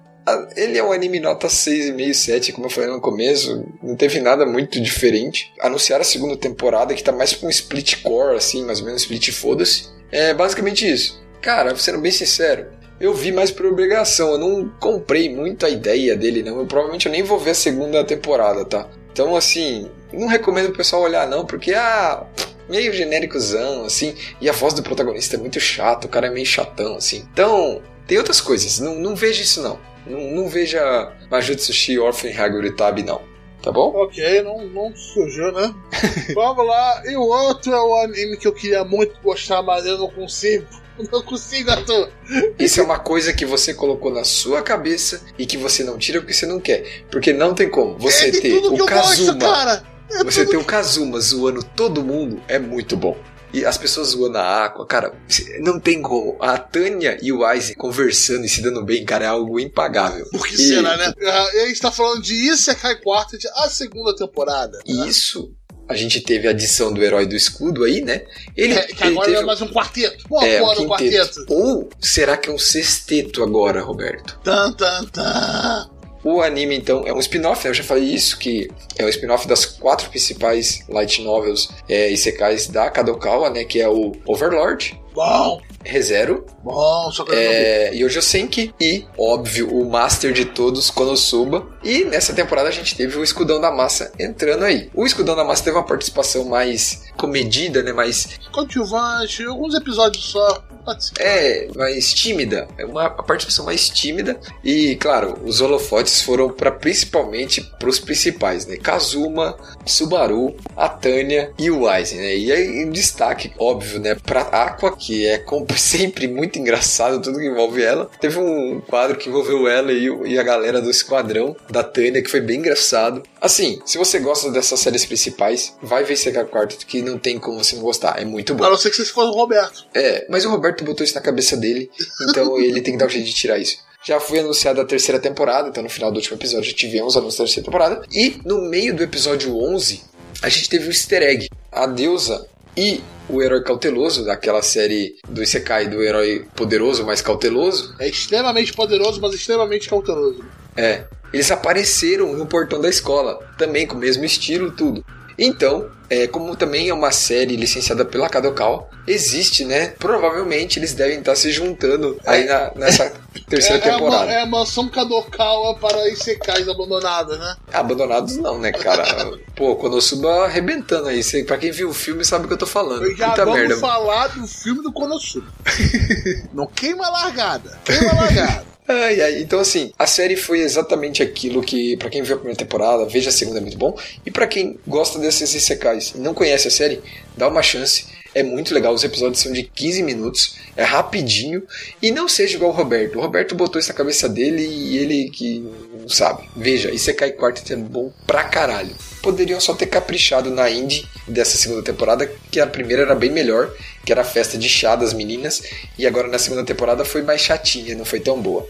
[0.56, 4.46] ele é um anime nota 6,5, 7, como eu falei no começo, não teve nada
[4.46, 5.52] muito diferente.
[5.60, 9.02] Anunciaram a segunda temporada, que tá mais pra um split core, assim, mais ou menos
[9.02, 9.88] split foda-se.
[10.12, 11.20] É basicamente isso.
[11.40, 12.66] Cara, sendo bem sincero,
[13.00, 16.58] eu vi mais por obrigação, eu não comprei muito a ideia dele, não.
[16.58, 18.86] Eu provavelmente eu nem vou ver a segunda temporada, tá?
[19.12, 22.24] Então, assim, não recomendo o pessoal olhar, não, porque, ah,
[22.68, 26.46] meio genéricozão, assim, e a voz do protagonista é muito chata, o cara é meio
[26.46, 27.26] chatão, assim.
[27.32, 29.78] Então, tem outras coisas, não, não veja isso, não.
[30.06, 33.20] Não, não veja Majutsu Shi Orphan Haguritabi, não.
[33.62, 33.92] Tá bom?
[33.94, 35.74] Ok, não, não surgiu, né?
[36.34, 37.02] Vamos lá.
[37.04, 40.66] E o outro é o anime que eu queria muito gostar, mas eu não consigo.
[41.10, 42.10] Não consigo, Arthur.
[42.58, 46.20] Isso é uma coisa que você colocou na sua cabeça e que você não tira
[46.20, 47.04] porque você não quer.
[47.10, 47.98] Porque não tem como.
[47.98, 49.38] Você é de ter o gosto, Kazuma.
[49.38, 49.84] cara.
[50.12, 53.16] É Você ter o Kazuma zoando todo mundo é muito bom.
[53.52, 55.12] E as pessoas zoando a Aqua, cara,
[55.58, 56.36] não tem como.
[56.40, 60.24] A Tânia e o Aizen conversando e se dando bem, cara, é algo impagável.
[60.30, 61.12] Por que E- será, né?
[61.26, 64.78] Ah, A gente tá falando de Isekai Quartet, a segunda temporada.
[64.86, 65.52] E isso,
[65.90, 68.22] a gente teve a adição do herói do escudo aí, né?
[68.56, 70.28] Ele, É, que ele agora teve é mais um quarteto.
[70.28, 70.88] Pô, é, um o quinteto.
[70.88, 71.46] quarteto.
[71.48, 74.38] Ou será que é um sexteto agora, Roberto?
[74.44, 75.90] Tan, tan, tan.
[76.22, 77.70] O anime, então, é um spin-off, né?
[77.70, 82.68] Eu já falei isso, que é um spin-off das quatro principais light novels é, isekais
[82.68, 83.64] da Kadokawa, né?
[83.64, 90.32] Que é o Overlord, Bom, ReZero, bom, só é, Yojo Senki e, óbvio, o master
[90.32, 91.66] de todos, Konosuba.
[91.82, 94.90] E nessa temporada a gente teve o Escudão da Massa entrando aí.
[94.94, 97.92] O Escudão da Massa teve uma participação mais comedida, né?
[97.92, 100.62] Mais, Coadjuvante, alguns episódios só.
[100.84, 101.12] Pode ser.
[101.18, 102.68] é, mais tímida.
[102.78, 104.38] É uma participação mais tímida.
[104.64, 108.76] E, claro, os holofotes foram para principalmente pros principais, né?
[108.76, 112.36] Kazuma, Subaru, a Tânia e o Aizen, né?
[112.36, 114.14] E aí, um destaque, óbvio, né?
[114.14, 118.10] Pra Aqua, que é como sempre muito engraçado tudo que envolve ela.
[118.20, 122.30] Teve um quadro que envolveu ela e, e a galera do esquadrão da Tânia, que
[122.30, 123.22] foi bem engraçado.
[123.40, 127.62] Assim, se você gosta dessas séries principais, vai ver Seca Quartet, que não tem como
[127.62, 128.20] você não gostar.
[128.20, 128.64] É muito bom.
[128.64, 129.86] A não ser que você for o Roberto.
[129.94, 131.90] É, mas o Roberto botou isso na cabeça dele,
[132.28, 133.78] então ele tem que dar um jeito de tirar isso.
[134.02, 137.18] Já foi anunciada a terceira temporada, então no final do último episódio já tivemos o
[137.18, 138.02] anúncio da terceira temporada.
[138.10, 140.02] E no meio do episódio 11,
[140.42, 141.48] a gente teve o easter egg.
[141.70, 147.94] A deusa e o herói cauteloso, daquela série do Isekai do herói poderoso, mas cauteloso,
[147.98, 150.42] É extremamente poderoso, mas extremamente cauteloso.
[150.76, 155.04] é, eles apareceram no portão da escola, também com o mesmo estilo, tudo.
[155.42, 159.94] Então, é, como também é uma série licenciada pela Kadokawa, existe, né?
[159.98, 163.10] Provavelmente eles devem estar se juntando aí na- nessa
[163.48, 164.24] terceira é, é, temporada.
[164.24, 167.56] uma, é a mansão Kadokawa para Isekais abandonadas, né?
[167.72, 169.02] Abandonados não, né, cara?
[169.56, 171.22] Pô, Konosuba arrebentando aí.
[171.22, 173.10] Cê- Pra quem viu o filme sabe o que eu tô falando.
[173.16, 173.76] Já Puta vamos merda.
[173.78, 175.46] falar do filme do Konosuba.
[176.52, 177.78] Não queima a largada.
[177.84, 178.64] Queima a largada.
[178.92, 179.40] Ai, ai.
[179.40, 183.28] Então, assim, a série foi exatamente aquilo que, pra quem viu a primeira temporada, veja
[183.30, 183.96] a segunda, é muito bom.
[184.26, 187.00] E pra quem gosta desses isekais e não conhece a série,
[187.36, 188.06] dá uma chance.
[188.32, 191.62] É muito legal, os episódios são de 15 minutos, é rapidinho.
[192.00, 193.18] E não seja igual o Roberto.
[193.18, 195.58] O Roberto botou isso na cabeça dele e ele que
[196.00, 196.48] não sabe.
[196.56, 198.94] Veja, Isekai Quartet é bom pra caralho.
[199.20, 203.72] Poderiam só ter caprichado na indie dessa segunda temporada, que a primeira era bem melhor,
[204.04, 205.62] que era a festa de chá das meninas,
[205.98, 208.66] e agora na segunda temporada foi mais chatinha, não foi tão boa.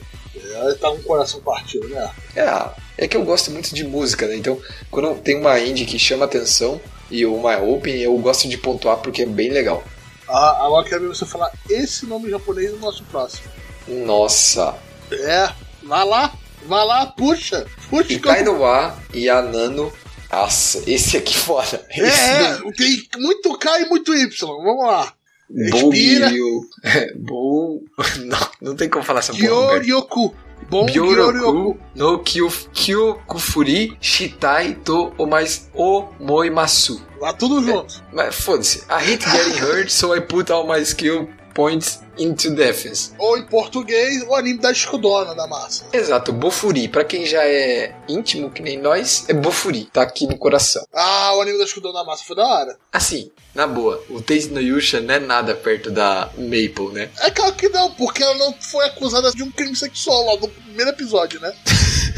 [0.53, 2.11] Ela tá o coração partido, né?
[2.35, 4.37] É, é que eu gosto muito de música, né?
[4.37, 8.99] Então, quando tem uma indie que chama atenção e uma open, eu gosto de pontuar
[8.99, 9.83] porque é bem legal.
[10.29, 13.49] Ah, agora eu quero ver você falar esse nome japonês no nosso próximo.
[13.89, 14.75] Nossa,
[15.11, 15.51] É,
[15.83, 16.33] vai lá,
[16.67, 19.93] vai lá, puxa, puxa no Wa e a Nano.
[20.31, 21.85] Nossa, esse aqui foda.
[21.91, 25.13] É, é, tem muito K e muito Y, vamos lá.
[25.53, 26.27] Respira.
[26.27, 26.61] Bogiryu.
[27.19, 27.83] Bou.
[28.19, 29.49] Não, não tem como falar essa porra.
[29.49, 30.35] Roberto.
[30.71, 31.33] Gyoryoku.
[31.33, 37.03] Byoroku no Kyu, Kyokufuri Shitai to o mais o Moimasu.
[37.21, 38.03] Lá tudo junto.
[38.13, 38.85] Mas foda-se.
[38.89, 43.13] I hate getting hurt, so I put all my skill points into defense.
[43.19, 45.87] Ou em português, o anime da escudona da massa.
[45.93, 46.87] Exato, Bofuri.
[46.87, 49.87] Pra quem já é íntimo, que nem nós, é Bofuri.
[49.87, 50.85] Tá aqui no coração.
[50.93, 52.77] Ah, o anime da escudona da massa foi da hora.
[52.93, 57.11] Assim, na boa, o Taste no Yusha não é nada perto da Maple, né?
[57.21, 60.49] É claro que não, porque ela não foi acusada de um crime sexual lá no
[60.49, 61.53] primeiro episódio, né?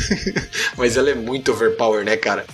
[0.76, 2.44] Mas ela é muito overpower, né, cara?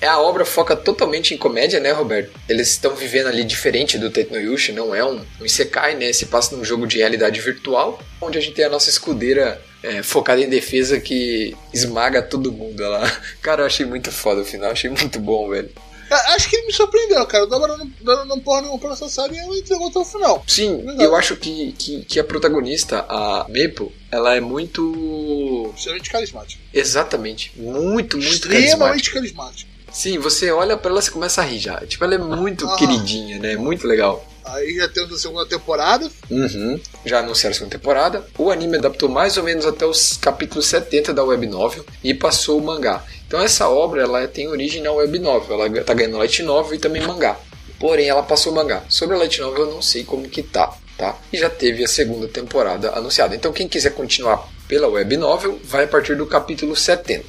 [0.00, 2.38] É a obra foca totalmente em comédia, né, Roberto?
[2.48, 6.12] Eles estão vivendo ali diferente do Tate no Yushi, não é um, um Isekai, né?
[6.12, 10.02] Se passa num jogo de realidade virtual, onde a gente tem a nossa escudeira é,
[10.02, 13.10] focada em defesa que esmaga todo mundo lá.
[13.40, 15.70] Cara, eu achei muito foda o final, achei muito bom, velho.
[16.10, 17.46] É, Acho que ele me surpreendeu, cara.
[17.46, 20.44] Dando, dando não porra nenhuma pra essa série e ela entregou até o final.
[20.46, 21.00] Sim, Legal.
[21.00, 25.72] eu acho que, que, que a protagonista, a Maple, ela é muito.
[25.76, 26.62] Extremamente carismático.
[26.72, 28.58] Exatamente, muito, muito carismática.
[28.58, 29.75] Extremamente carismático.
[29.92, 31.76] Sim, você olha pra ela e começa a rir já.
[31.86, 32.76] Tipo, ela é muito Ah.
[32.76, 33.56] queridinha, né?
[33.56, 34.26] Muito legal.
[34.44, 36.08] Aí já temos a segunda temporada.
[36.30, 36.78] Uhum.
[37.04, 38.26] Já anunciaram a segunda temporada.
[38.38, 42.58] O anime adaptou mais ou menos até os capítulos 70 da web novel e passou
[42.58, 43.04] o mangá.
[43.26, 45.60] Então essa obra ela tem origem na web novel.
[45.64, 47.36] Ela tá ganhando light novel e também mangá.
[47.80, 48.84] Porém, ela passou o mangá.
[48.88, 51.16] Sobre a light novel eu não sei como que tá, tá?
[51.32, 53.34] E já teve a segunda temporada anunciada.
[53.34, 57.24] Então quem quiser continuar pela web novel vai a partir do capítulo 70.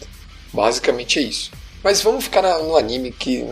[0.53, 1.51] Basicamente é isso.
[1.83, 3.45] Mas vamos ficar na- no anime que,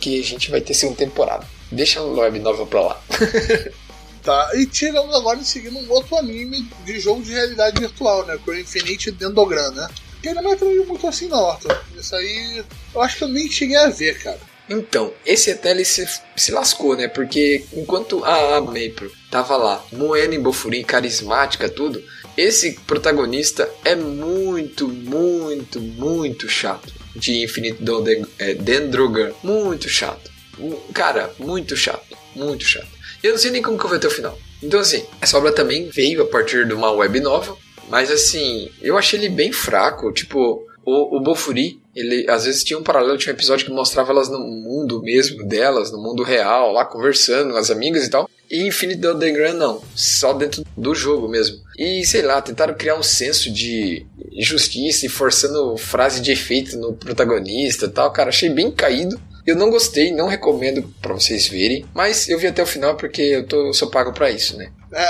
[0.00, 1.46] que a gente vai ter segunda temporada.
[1.70, 3.00] Deixa a web novel pra lá.
[4.20, 8.38] Tá, e tivemos agora em seguida um outro anime de jogo de realidade virtual, né?
[8.44, 9.88] Que é o Infinite Dendogram, né?
[10.20, 11.80] Que ele não é tão muito assim não, Arthur.
[11.96, 12.62] Isso aí
[12.94, 14.38] eu acho que eu nem cheguei a ver, cara.
[14.68, 17.08] Então, esse até ele se, se lascou, né?
[17.08, 22.02] Porque enquanto a, a Maple tava lá, moendo em Bofurim, carismática, tudo,
[22.36, 26.92] esse protagonista é muito, muito, muito chato.
[27.16, 29.32] De Infinite Doden- é, Dendrogan.
[29.42, 30.30] Muito chato.
[30.92, 32.16] Cara, muito chato.
[32.34, 32.88] Muito chato.
[33.22, 34.38] Eu não sei nem como que vou até o final.
[34.62, 37.58] Então, assim, essa obra também veio a partir de uma web novel.
[37.88, 40.12] Mas, assim, eu achei ele bem fraco.
[40.12, 44.12] Tipo, o, o Bofuri, ele às vezes tinha um paralelo, tinha um episódio que mostrava
[44.12, 48.28] elas no mundo mesmo delas, no mundo real, lá conversando as amigas e tal.
[48.50, 51.58] E Infinite Dodengram não, só dentro do jogo mesmo.
[51.78, 54.06] E sei lá, tentaram criar um senso de
[54.40, 58.10] justiça e forçando frase de efeito no protagonista e tal.
[58.12, 59.20] Cara, achei bem caído.
[59.48, 63.22] Eu não gostei, não recomendo pra vocês verem, mas eu vi até o final porque
[63.22, 64.70] eu tô, sou pago pra isso, né?
[64.92, 65.02] É,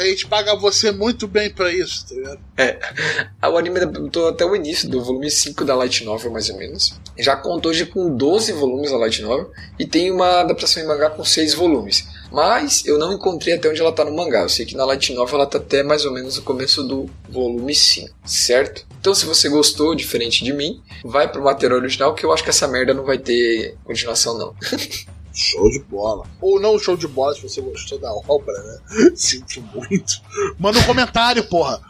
[0.00, 2.40] a gente paga você muito bem pra isso, tá ligado?
[3.52, 7.00] O anime adaptou até o início do volume 5 da Light Novel, mais ou menos.
[7.18, 11.10] Já contou hoje com 12 volumes a Light Novel e tem uma adaptação em mangá
[11.10, 12.06] com 6 volumes.
[12.30, 14.42] Mas eu não encontrei até onde ela tá no mangá.
[14.42, 17.08] Eu sei que na Light Novel ela tá até mais ou menos no começo do
[17.28, 18.86] volume 5, certo?
[19.00, 22.50] Então se você gostou, diferente de mim, vai pro material original que eu acho que
[22.50, 24.54] essa merda não vai ter continuação não.
[25.32, 26.26] Show de bola.
[26.40, 29.12] Ou não show de bola se você gostou da obra, né?
[29.14, 30.20] Sinto muito.
[30.58, 31.80] Manda um comentário, porra.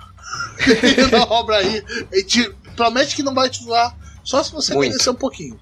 [1.11, 1.83] da obra aí.
[2.13, 4.91] A gente promete que não vai te zoar só se você Muito.
[4.91, 5.59] merecer um pouquinho.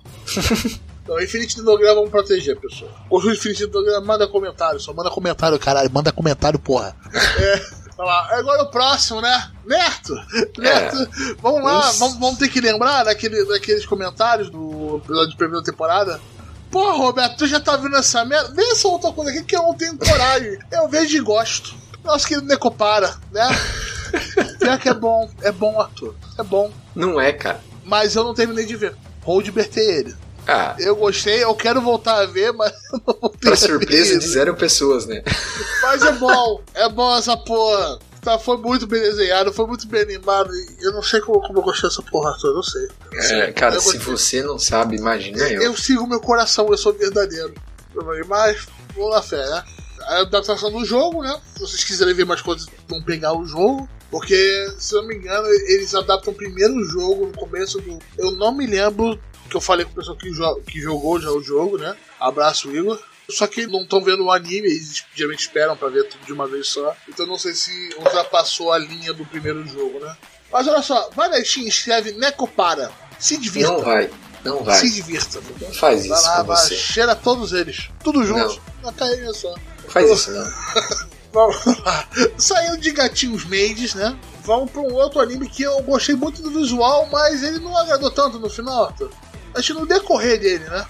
[1.09, 2.90] Então, Infinite Dendograma vamos proteger, pessoal.
[3.09, 4.05] Gostou do Infinite Dendograma?
[4.05, 5.90] Manda comentário, só manda comentário, caralho.
[5.90, 6.94] Manda comentário, porra.
[7.99, 8.29] É, lá.
[8.38, 9.51] Agora o próximo, né?
[9.66, 10.14] Neto!
[10.57, 15.64] Neto, vamos lá, vamos, vamos ter que lembrar daquele, daqueles comentários do episódio de primeira
[15.64, 16.21] temporada.
[16.71, 18.53] Pô, Roberto, tu já tá vendo essa merda?
[18.55, 20.59] Vê essa outra coisa aqui que eu não tenho coragem.
[20.71, 21.75] Eu vejo e gosto.
[22.05, 23.49] Nosso querido Necopara, né?
[24.61, 26.14] Pior que é bom, é bom, Arthur.
[26.38, 26.71] É bom.
[26.94, 27.61] Não é, cara.
[27.85, 28.94] Mas eu não terminei de ver.
[29.25, 30.27] Hold ele.
[30.48, 34.18] Ah, Eu gostei, eu quero voltar a ver, mas eu não vou ter pra surpresa
[34.18, 35.22] de zero pessoas, né?
[35.82, 37.98] Mas é bom, é bom essa porra.
[38.22, 40.50] Tá, foi muito bem desenhado, foi muito bem animado.
[40.80, 42.88] Eu não sei como, como eu gostei dessa porra, eu não sei.
[43.12, 45.62] É, cara, Eu se você não sabe, imagina eu.
[45.62, 47.54] Eu sigo meu coração, eu sou verdadeiro.
[48.26, 49.62] Mas, vou na fé, né?
[50.02, 51.38] A adaptação do jogo, né?
[51.54, 53.88] Se vocês quiserem ver mais coisas, vão pegar o jogo.
[54.11, 57.98] Porque, se eu não me engano, eles adaptam o primeiro jogo no começo do.
[58.16, 61.30] Eu não me lembro que eu falei com o pessoal que, jo que jogou já
[61.30, 61.96] o jogo, né?
[62.20, 63.00] Abraço, Igor.
[63.30, 66.46] Só que não estão vendo o anime, eles geralmente esperam pra ver tudo de uma
[66.46, 66.96] vez só.
[67.08, 70.16] Então não sei se ultrapassou a linha do primeiro jogo, né?
[70.50, 72.90] Mas olha só, vai na Steam, escreve Necopara.
[73.18, 73.72] Se divirta.
[73.72, 74.11] Não vai,
[74.44, 74.78] não vai.
[74.78, 75.40] Se divirta.
[75.61, 76.74] Não faz isso Vai lá, vai, você.
[76.74, 77.90] cheira todos eles.
[78.02, 78.61] Tudo junto.
[78.82, 79.50] Na carrinha só.
[79.50, 80.50] Não faz isso não.
[81.30, 82.08] Vamos lá.
[82.38, 84.16] Saindo de gatinhos maids, né?
[84.42, 88.11] Vamos pra um outro anime que eu gostei muito do visual, mas ele não agradou
[88.11, 89.11] tanto no final, Arthur.
[89.54, 90.87] Acho no decorrer dele, né?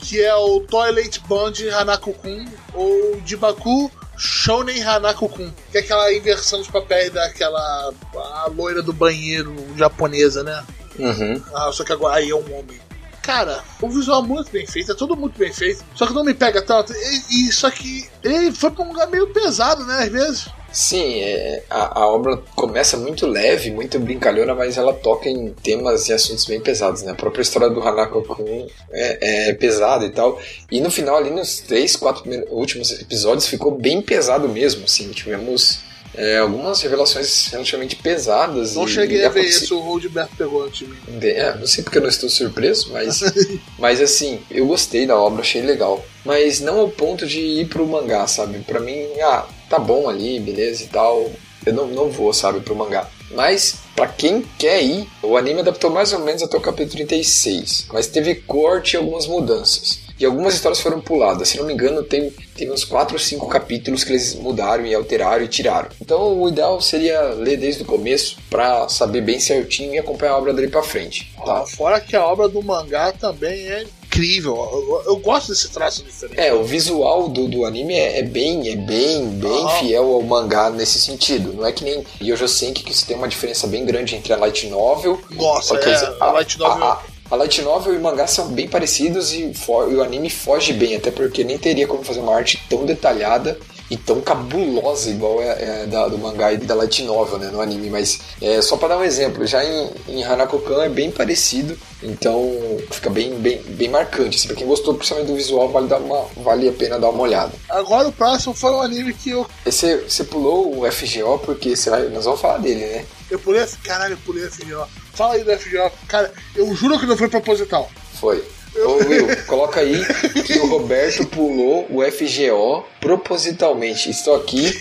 [0.00, 5.50] Que é o Toilet Band Hanako-kun ou Jibaku Shounen Hanako-kun.
[5.70, 10.64] Que é aquela inversão dos papéis daquela a loira do banheiro japonesa, né?
[10.98, 11.42] Uhum.
[11.54, 12.80] Ah, só que agora aí é um homem.
[13.24, 15.82] Cara, o visual é muito bem feito, é tudo muito bem feito.
[15.94, 16.92] Só que não me pega tanto.
[16.92, 20.02] E, e só que ele foi pra um lugar meio pesado, né?
[20.02, 20.48] Às vezes.
[20.70, 26.08] Sim, é, a, a obra começa muito leve, muito brincalhona, mas ela toca em temas
[26.08, 27.12] e assuntos bem pesados, né?
[27.12, 30.38] A própria história do Hanako-kun é, é pesada e tal.
[30.70, 35.10] E no final, ali nos três, quatro últimos episódios, ficou bem pesado mesmo, assim.
[35.12, 35.78] Tivemos
[36.16, 38.74] é, algumas revelações relativamente pesadas.
[38.74, 40.96] Não e, cheguei e a ver isso, o Roldberto pegou antes de mim.
[41.22, 43.20] É, não sei porque eu não estou surpreso, mas,
[43.78, 46.04] mas assim, eu gostei da obra, achei legal.
[46.24, 48.60] Mas não ao ponto de ir pro mangá, sabe?
[48.60, 51.30] Pra mim, ah, tá bom ali, beleza e tal.
[51.66, 53.08] Eu não, não vou, sabe, pro mangá.
[53.30, 57.88] Mas, pra quem quer ir, o anime adaptou mais ou menos até o capítulo 36.
[57.92, 60.04] Mas teve corte e algumas mudanças.
[60.18, 61.48] E algumas histórias foram puladas.
[61.48, 64.94] Se não me engano, tem, tem uns 4 ou 5 capítulos que eles mudaram e
[64.94, 65.88] alteraram e tiraram.
[66.00, 70.38] Então o ideal seria ler desde o começo pra saber bem certinho e acompanhar a
[70.38, 71.32] obra dele pra frente.
[71.44, 71.66] Tá?
[71.66, 73.84] Fora que a obra do mangá também é
[74.14, 74.56] incrível.
[74.56, 76.38] Eu, eu- gosto desse traço diferente.
[76.38, 79.68] É, o visual do, do anime é, é bem, é bem, bem Ah.
[79.78, 81.52] fiel ao mangá nesse sentido.
[81.54, 84.36] Não é que nem Yojo Senki, que você tem uma diferença bem grande entre a
[84.36, 85.20] light novel.
[85.30, 88.48] Nossa, é, dizer, a light novel- A, a- a light novel e o mangá são
[88.48, 92.34] bem parecidos e, e o anime foge bem, até porque nem teria como fazer uma
[92.34, 93.58] arte tão detalhada
[93.94, 97.60] e tão cabulosa igual é, é da, do mangá e da light novel, né, no
[97.60, 97.88] anime.
[97.90, 102.50] Mas é, só para dar um exemplo, já em, em Hanako-kan é bem parecido, então
[102.90, 104.36] fica bem, bem, bem marcante.
[104.36, 107.22] Assim, pra quem gostou principalmente do visual, vale, dar uma, vale a pena dar uma
[107.22, 107.52] olhada.
[107.70, 111.88] Agora o próximo foi um anime que eu, Você, você pulou o FGO porque você
[111.88, 113.04] vai, nós vamos falar dele, né?
[113.30, 113.64] eu pulei.
[113.84, 114.88] Caralho, eu pulei FGO.
[115.12, 115.90] Fala aí do FGO.
[116.08, 117.88] Cara, eu juro que não foi proposital.
[118.20, 118.44] Foi.
[118.76, 120.04] Ô Will, coloca aí
[120.44, 124.10] que o Roberto pulou o FGO propositalmente.
[124.10, 124.72] Estou aqui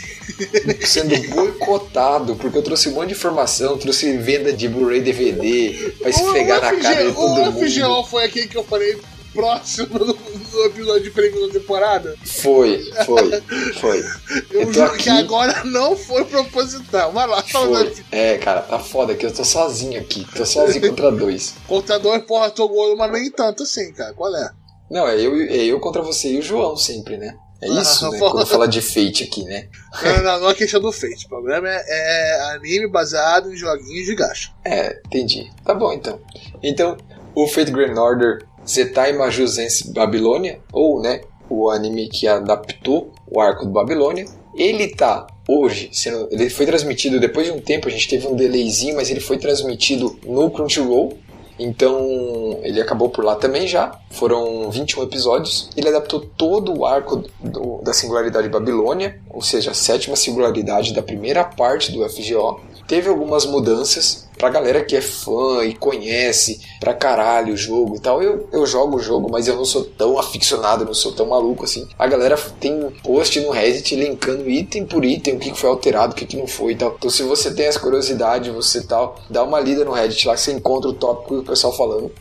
[0.85, 6.09] sendo boicotado porque eu trouxe um monte de informação, trouxe venda de Blu-ray DVD pra
[6.09, 7.69] esfregar na cara de todo o mundo.
[7.69, 8.97] FGO foi aquele que eu falei
[9.33, 10.17] próximo do,
[10.65, 12.15] episódio de prêmio da temporada.
[12.25, 13.41] Foi, foi,
[13.79, 14.03] foi.
[14.51, 15.03] Eu, Eu juro aqui.
[15.03, 17.11] que agora não foi proposital.
[17.11, 17.95] Vai lá, fala Foi.
[18.11, 20.25] É, cara, tá foda que eu tô sozinho aqui.
[20.35, 21.55] Tô sozinho contra dois.
[21.67, 24.13] Contador, porra, tô gol, mas nem tanto assim, cara.
[24.13, 24.49] Qual é?
[24.89, 27.35] Não, é eu, é eu contra você e o João sempre, né?
[27.61, 28.19] É isso, Ah, né?
[28.19, 29.67] Quando fala de Fate aqui, né?
[30.03, 31.25] Não, não, não é questão do Fate.
[31.25, 34.51] O problema é, é anime baseado em joguinhos de gacha.
[34.65, 35.49] É, entendi.
[35.63, 36.19] Tá bom então.
[36.61, 36.97] Então,
[37.33, 43.65] o Fate Grand Order Zetai Majusense Babilônia, ou né, o anime que adaptou o arco
[43.65, 48.07] do Babilônia, ele tá hoje, sendo, ele foi transmitido depois de um tempo, a gente
[48.07, 51.17] teve um delayzinho, mas ele foi transmitido no Crunchyroll.
[51.59, 53.99] Então, ele acabou por lá também já.
[54.09, 55.69] Foram 21 episódios.
[55.77, 61.03] Ele adaptou todo o arco do- da singularidade Babilônia, ou seja, a sétima singularidade da
[61.03, 62.59] primeira parte do FGO.
[62.87, 67.99] Teve algumas mudanças pra galera que é fã e conhece pra caralho o jogo e
[67.99, 68.21] tal.
[68.21, 71.63] Eu, eu jogo o jogo, mas eu não sou tão aficionado, não sou tão maluco
[71.63, 71.87] assim.
[71.97, 76.15] A galera tem post no Reddit linkando item por item, o que foi alterado, o
[76.15, 76.95] que, não foi e tal.
[76.97, 80.41] Então, se você tem essa curiosidade, você tal, dá uma lida no Reddit lá que
[80.41, 82.11] você encontra o tópico e o pessoal falando.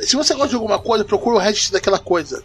[0.00, 2.42] Se você gosta de alguma coisa, procura o Reddit daquela coisa.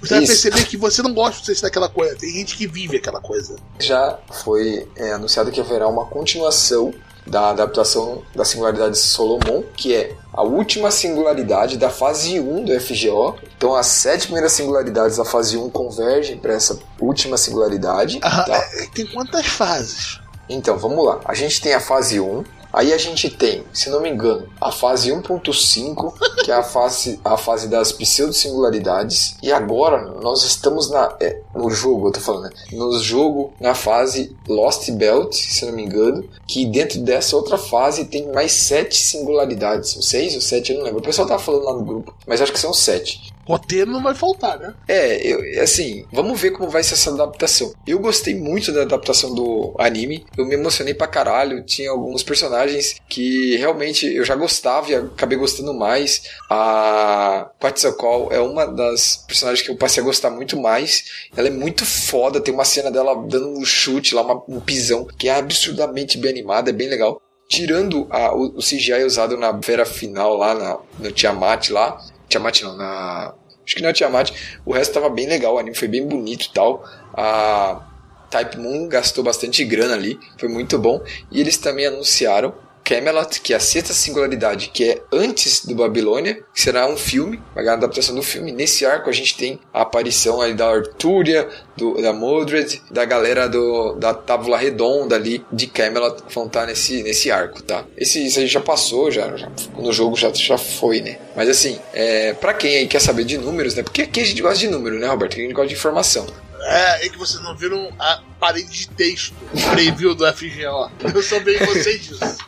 [0.00, 0.32] Você vai Isso.
[0.32, 2.16] perceber que você não gosta de daquela coisa.
[2.16, 3.56] Tem gente que vive aquela coisa.
[3.80, 6.92] Já foi é, anunciado que haverá uma continuação
[7.28, 12.80] da adaptação da singularidade de Solomon, que é a última singularidade da fase 1 do
[12.80, 13.36] FGO.
[13.56, 18.18] Então, as sete primeiras singularidades da fase 1 convergem para essa última singularidade.
[18.22, 18.56] Ah, tá?
[18.56, 20.20] é, Tem quantas fases?
[20.48, 21.20] Então, vamos lá.
[21.24, 22.44] A gente tem a fase 1.
[22.72, 27.20] Aí a gente tem, se não me engano, a fase 1.5, que é a fase,
[27.24, 29.36] a fase das pseudo-singularidades.
[29.42, 32.50] E agora nós estamos na, é, no jogo, eu tô falando, né?
[32.72, 38.04] No jogo, na fase Lost Belt, se não me engano, que dentro dessa outra fase
[38.04, 39.96] tem mais sete singularidades.
[39.96, 41.00] Ou seis ou sete, eu não lembro.
[41.00, 43.32] O pessoal tá falando lá no grupo, mas acho que são sete.
[43.48, 44.74] Roteiro não vai faltar, né?
[44.86, 47.72] É, eu, assim, vamos ver como vai ser essa adaptação.
[47.86, 51.64] Eu gostei muito da adaptação do anime, eu me emocionei pra caralho.
[51.64, 56.22] Tinha alguns personagens que realmente eu já gostava e acabei gostando mais.
[56.50, 61.04] A Quetzalcoatl é uma das personagens que eu passei a gostar muito mais.
[61.36, 65.06] Ela é muito foda, tem uma cena dela dando um chute lá, uma- um pisão,
[65.18, 67.20] que é absurdamente bem animada, é bem legal.
[67.48, 71.98] Tirando a- o, CGI usado na fera final lá, na, no Tiamat lá.
[72.28, 73.34] Tiamat não, na.
[73.64, 74.32] Acho que não é Tiamat.
[74.64, 76.84] O resto tava bem legal, o anime foi bem bonito e tal.
[77.12, 77.86] A
[78.30, 81.02] Type Moon gastou bastante grana ali, foi muito bom.
[81.30, 82.54] E eles também anunciaram
[82.88, 87.38] Camelot, que é a sexta singularidade, que é antes do Babilônia, que será um filme,
[87.54, 88.50] vai ganhar adaptação do filme.
[88.50, 93.46] Nesse arco a gente tem a aparição ali da Artúria, do, da Mordred, da galera
[93.46, 97.84] do, da Tábula Redonda ali de Camelot, vão estar nesse, nesse arco, tá?
[97.94, 101.18] Esse, isso aí já passou, já, já no jogo já, já foi, né?
[101.36, 103.82] Mas assim, é, pra quem aí quer saber de números, né?
[103.82, 105.32] Porque aqui a gente gosta de número, né, Roberto?
[105.32, 106.26] Aqui a gente gosta de informação.
[106.60, 109.34] É, é que vocês não viram a parede de texto
[109.70, 110.90] preview do FGO.
[111.14, 112.47] Eu só vejo vocês disso.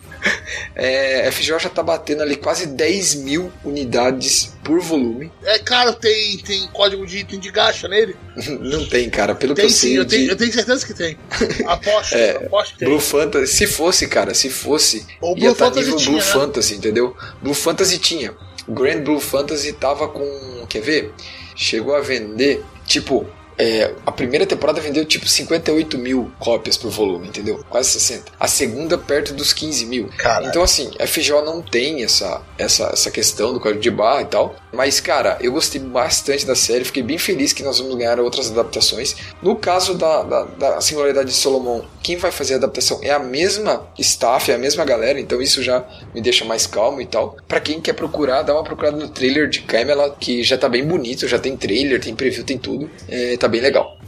[0.75, 5.31] É, FGO já tá batendo ali quase 10 mil unidades por volume.
[5.45, 8.17] É claro, tem, tem código de item de gacha nele.
[8.61, 9.35] Não tem, cara.
[9.35, 11.17] Pelo que Tem eu sei, sim, eu de tenho, eu tenho certeza que tem.
[11.67, 12.89] Aposto, É, aposto que tem.
[12.89, 16.25] Blue Fantasy, se fosse, cara, se fosse, Ou ia Blue tá Fantasy nível tinha, Blue
[16.25, 16.33] né?
[16.33, 17.17] Fantasy, entendeu?
[17.43, 18.35] Blue Fantasy tinha.
[18.69, 21.13] Grand Blue Fantasy tava com, quer ver?
[21.57, 23.27] Chegou a vender, tipo,
[23.61, 27.63] é, a primeira temporada vendeu tipo 58 mil cópias por volume, entendeu?
[27.69, 28.33] Quase 60.
[28.41, 30.09] A segunda perto dos 15 mil.
[30.17, 30.49] Caralho.
[30.49, 34.25] Então, assim, a FGO não tem essa, essa, essa questão do código de barra e
[34.25, 34.55] tal.
[34.73, 36.85] Mas, cara, eu gostei bastante da série.
[36.85, 39.15] Fiquei bem feliz que nós vamos ganhar outras adaptações.
[39.43, 43.19] No caso da, da, da singularidade de Solomon, quem vai fazer a adaptação é a
[43.19, 45.21] mesma staff, é a mesma galera.
[45.21, 45.85] Então, isso já
[46.15, 47.37] me deixa mais calmo e tal.
[47.47, 50.87] Pra quem quer procurar, dá uma procurada no trailer de Camelot, que já tá bem
[50.87, 51.29] bonito.
[51.29, 52.91] Já tem trailer, tem preview, tem tudo.
[53.07, 53.99] É, tá bem legal.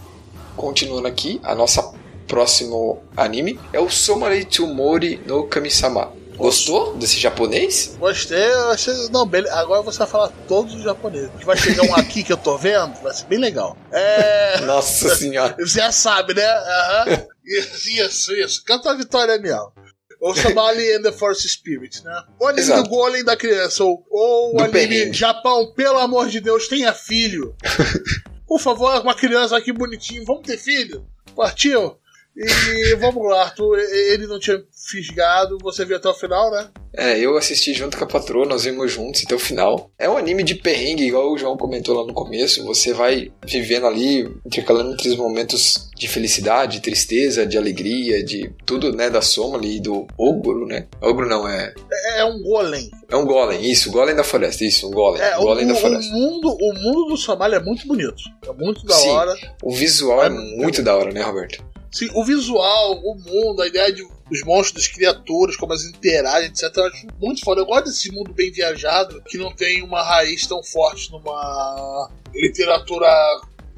[0.56, 1.92] Continuando aqui, a nossa
[2.26, 6.12] próximo anime é o Somari Tsumori no Kami-sama.
[6.36, 7.94] Gostou desse japonês?
[7.98, 8.94] Gostei, achei.
[9.10, 9.54] Não, beleza.
[9.54, 11.30] Agora você vai falar todos os japoneses.
[11.44, 13.76] Vai chegar um aqui que eu tô vendo, vai ser bem legal.
[13.92, 14.60] É.
[14.64, 15.54] Nossa senhora.
[15.58, 16.44] Você já sabe, né?
[16.44, 17.26] Aham.
[17.44, 18.64] Isso, isso.
[18.64, 19.72] Canta a vitória mesmo.
[20.20, 22.22] Ou Somali and the Force Spirit, né?
[22.40, 22.82] O anime Exato.
[22.84, 23.84] do Golem da criança.
[23.84, 25.12] Ou, ou o anime.
[25.12, 27.54] Japão, pelo amor de Deus, tenha filho.
[28.52, 31.06] Por favor, uma criança aqui bonitinho, vamos ter filho?
[31.34, 31.96] Partiu?
[32.36, 33.78] E vamos lá, Arthur.
[33.78, 36.68] Ele não tinha fisgado, você viu até o final, né?
[36.94, 39.90] É, eu assisti junto com a patroa, nós vimos juntos até o final.
[39.98, 42.64] É um anime de perrengue, igual o João comentou lá no começo.
[42.64, 48.50] Você vai vivendo ali, intercalando entre os momentos de felicidade, de tristeza, de alegria, de
[48.66, 50.86] tudo, né, da soma ali, do ogro, né?
[51.00, 51.72] Ogro não, é...
[51.92, 52.90] É é um golem.
[53.10, 55.22] É um golem, isso, golem da floresta, isso, um golem.
[55.22, 56.12] É, o, golem da o- o floresta.
[56.12, 58.14] mundo, o mundo do Somália é muito bonito.
[58.46, 59.08] É muito da Sim.
[59.10, 59.34] hora.
[59.62, 61.64] O visual é É muito da hora, né, Roberto?
[61.92, 66.48] Sim, o visual, o mundo, a ideia de, dos monstros, das criaturas, como elas interagem,
[66.48, 66.74] etc.
[66.74, 67.60] Eu acho muito foda.
[67.60, 73.08] Eu gosto desse mundo bem viajado, que não tem uma raiz tão forte numa literatura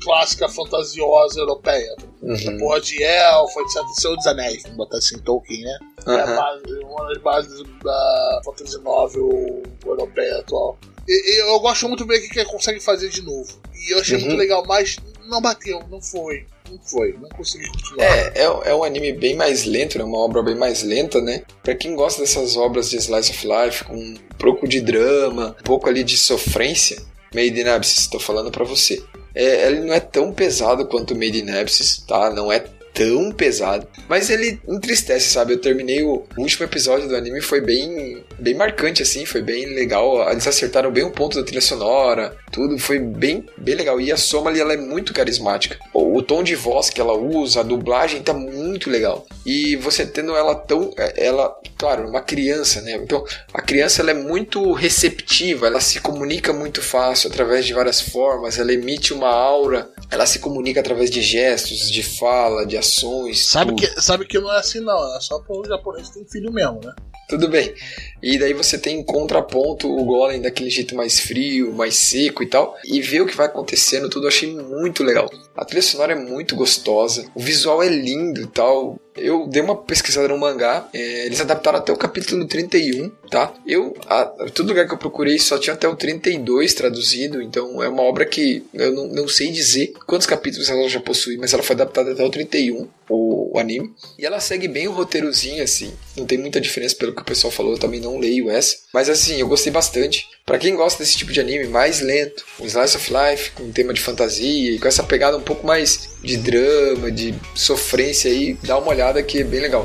[0.01, 1.95] clássica, fantasiosa europeia.
[2.23, 2.59] Uhum.
[2.59, 3.83] Porra de elfo, etc.
[3.99, 5.79] Senhor dos Anéis, vamos botar assim, Tolkien, né?
[6.07, 6.37] É a Aham.
[6.37, 10.79] base, uma das bases da fantasy novel europeia atual.
[11.09, 13.61] E, eu gosto muito ver o que que ele consegue fazer de novo.
[13.75, 14.25] E eu achei Uhum.
[14.27, 14.97] muito legal, mas
[15.27, 16.47] não bateu, não foi.
[16.75, 18.05] Não foi, não consegui continuar.
[18.05, 20.05] É, é, é um anime bem mais lento, né?
[20.05, 21.43] Uma obra bem mais lenta, né?
[21.63, 25.63] Pra quem gosta dessas obras de slice of life, com um pouco de drama, um
[25.63, 27.01] pouco ali de sofrência,
[27.33, 29.03] Made in Abyss, tô falando pra você.
[29.35, 32.31] É, ele não é tão pesado quanto Made in Abyss, tá?
[32.31, 32.65] Não é
[32.95, 35.53] tão pesado, mas ele entristece, sabe?
[35.53, 40.31] Eu terminei o, último episódio do anime foi bem bem marcante assim, foi bem legal.
[40.31, 44.01] Eles acertaram bem o ponto da trilha sonora, tudo foi bem bem legal.
[44.01, 45.77] E a Soma ali ela é muito carismática.
[45.93, 49.27] O, o tom de voz que ela usa, a dublagem tá muito legal.
[49.45, 51.55] E você tendo ela tão ela,
[51.85, 52.93] claro, uma criança, né?
[52.93, 53.23] Então,
[53.53, 58.59] a criança ela é muito receptiva, ela se comunica muito fácil através de várias formas,
[58.59, 63.45] ela emite uma aura, ela se comunica através de gestos, de fala, de ações.
[63.45, 63.81] Sabe tudo.
[63.81, 65.15] que, sabe que não é assim, não.
[65.15, 66.95] É só japoneses que têm filho mesmo, né?
[67.29, 67.75] Tudo bem.
[68.23, 72.47] E daí você tem em contraponto o Golem daquele jeito mais frio, mais seco e
[72.47, 72.77] tal.
[72.85, 75.31] E ver o que vai acontecendo, tudo eu achei muito legal.
[75.57, 78.99] A trilha sonora é muito gostosa, o visual é lindo e tal.
[79.17, 83.55] Eu dei uma pesquisada no mangá, é, eles adaptaram até o capítulo 31, tá?
[83.67, 87.89] Eu, a, todo lugar que eu procurei só tinha até o 32 traduzido, então é
[87.89, 91.63] uma obra que eu não, não sei dizer quantos capítulos ela já possui, mas ela
[91.63, 93.93] foi adaptada até o 31, o, o anime.
[94.19, 97.51] E ela segue bem o roteirozinho, assim, não tem muita diferença pelo que o pessoal
[97.51, 98.77] falou, eu também não leio essa.
[98.93, 100.27] Mas assim, eu gostei bastante.
[100.45, 103.73] Pra quem gosta desse tipo de anime mais lento, um slice of life, com um
[103.73, 108.55] tema de fantasia e com essa pegada um pouco mais de drama, de sofrência aí,
[108.63, 109.85] dá uma olhada que é bem legal.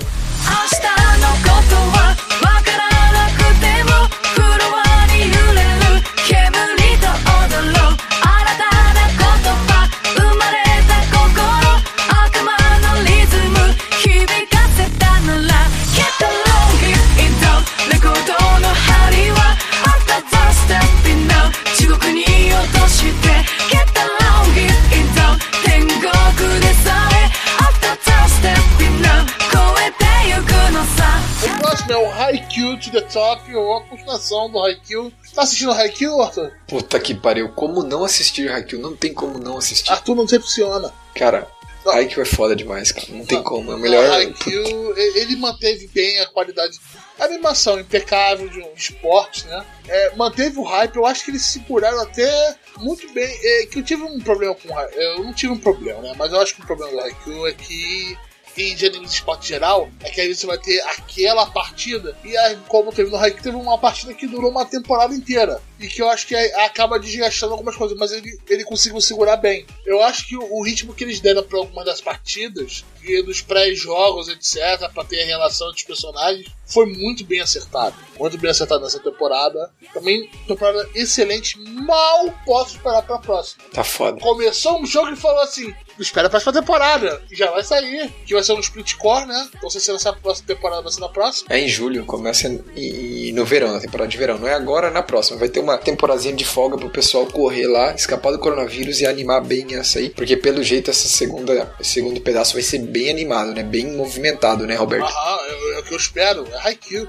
[33.19, 35.11] Top, ou a continuação do Haikyuu.
[35.35, 36.53] Tá assistindo Haikyuu, Arthur?
[36.67, 38.81] Puta que pariu, como não assistir Haikyuu?
[38.81, 39.91] Não tem como não assistir.
[39.91, 40.93] Arthur não decepciona.
[41.13, 41.45] Cara,
[41.85, 41.93] Não.
[41.93, 43.07] Haikyuu é foda demais, cara.
[43.09, 43.43] Não tem Não.
[43.43, 43.71] como.
[43.73, 44.09] É o melhor.
[44.09, 46.79] Haikyuu, ele manteve bem a qualidade.
[47.19, 49.65] A animação impecável de um esporte, né?
[49.89, 53.27] É, manteve o hype, eu acho que eles seguraram até muito bem.
[53.43, 55.01] É, que eu tive um problema com o Haikyuu.
[55.01, 56.13] Eu não tive um problema, né?
[56.17, 58.17] Mas eu acho que o problema do Haikyuu é que.
[58.59, 62.35] E de anime de esporte geral, é que aí você vai ter aquela partida, e
[62.35, 65.61] aí, como teve no Haikyuu, teve uma partida que durou uma temporada inteira.
[65.79, 69.65] E que eu acho que acaba desgastando algumas coisas, mas ele, ele conseguiu segurar bem.
[69.85, 73.41] Eu acho que o, o ritmo que eles deram para algumas das partidas, e dos
[73.41, 77.95] pré-jogos, etc., para ter a relação dos personagens, foi muito bem acertado.
[78.19, 79.71] Muito bem acertado nessa temporada.
[79.93, 81.57] Também, temporada excelente.
[81.59, 83.63] Mal posso esperar para a próxima.
[83.73, 84.19] Tá foda.
[84.19, 87.23] Começou um jogo e falou assim: espera a próxima temporada.
[87.31, 88.11] E já vai sair.
[88.25, 89.49] Que vai ser um split core, né?
[89.69, 91.47] Sei se nessa próxima temporada vai ser na próxima.
[91.49, 94.37] É em julho, começa em- em- no verão, na temporada de verão.
[94.37, 95.39] Não é agora, é na próxima.
[95.39, 99.41] Vai ter uma temporazinha de folga pro pessoal correr lá, escapar do coronavírus e animar
[99.41, 100.09] bem essa aí.
[100.09, 103.63] Porque pelo jeito essa segunda, esse segundo pedaço vai ser bem animado, né?
[103.63, 105.05] Bem movimentado, né, Roberto?
[105.05, 106.47] Aham, é, é o que eu espero.
[106.51, 107.07] É Haikyuu.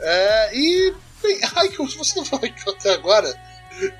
[0.00, 0.94] É, e.
[1.22, 3.34] Bem, Haikyuu, se você não falou Haikyuu até agora,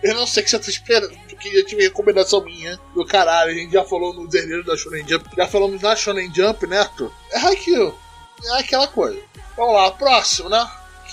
[0.03, 1.17] eu não sei o que você tá esperando.
[1.29, 3.51] Porque eu tive recomendação minha do caralho.
[3.51, 5.29] A gente já falou no Zerneiro da Shonen Jump.
[5.37, 6.89] Já falamos na Shonen Jump, né?
[7.33, 7.95] É Haikyuu.
[8.45, 9.19] É aquela coisa.
[9.57, 10.69] Vamos lá, próximo, né?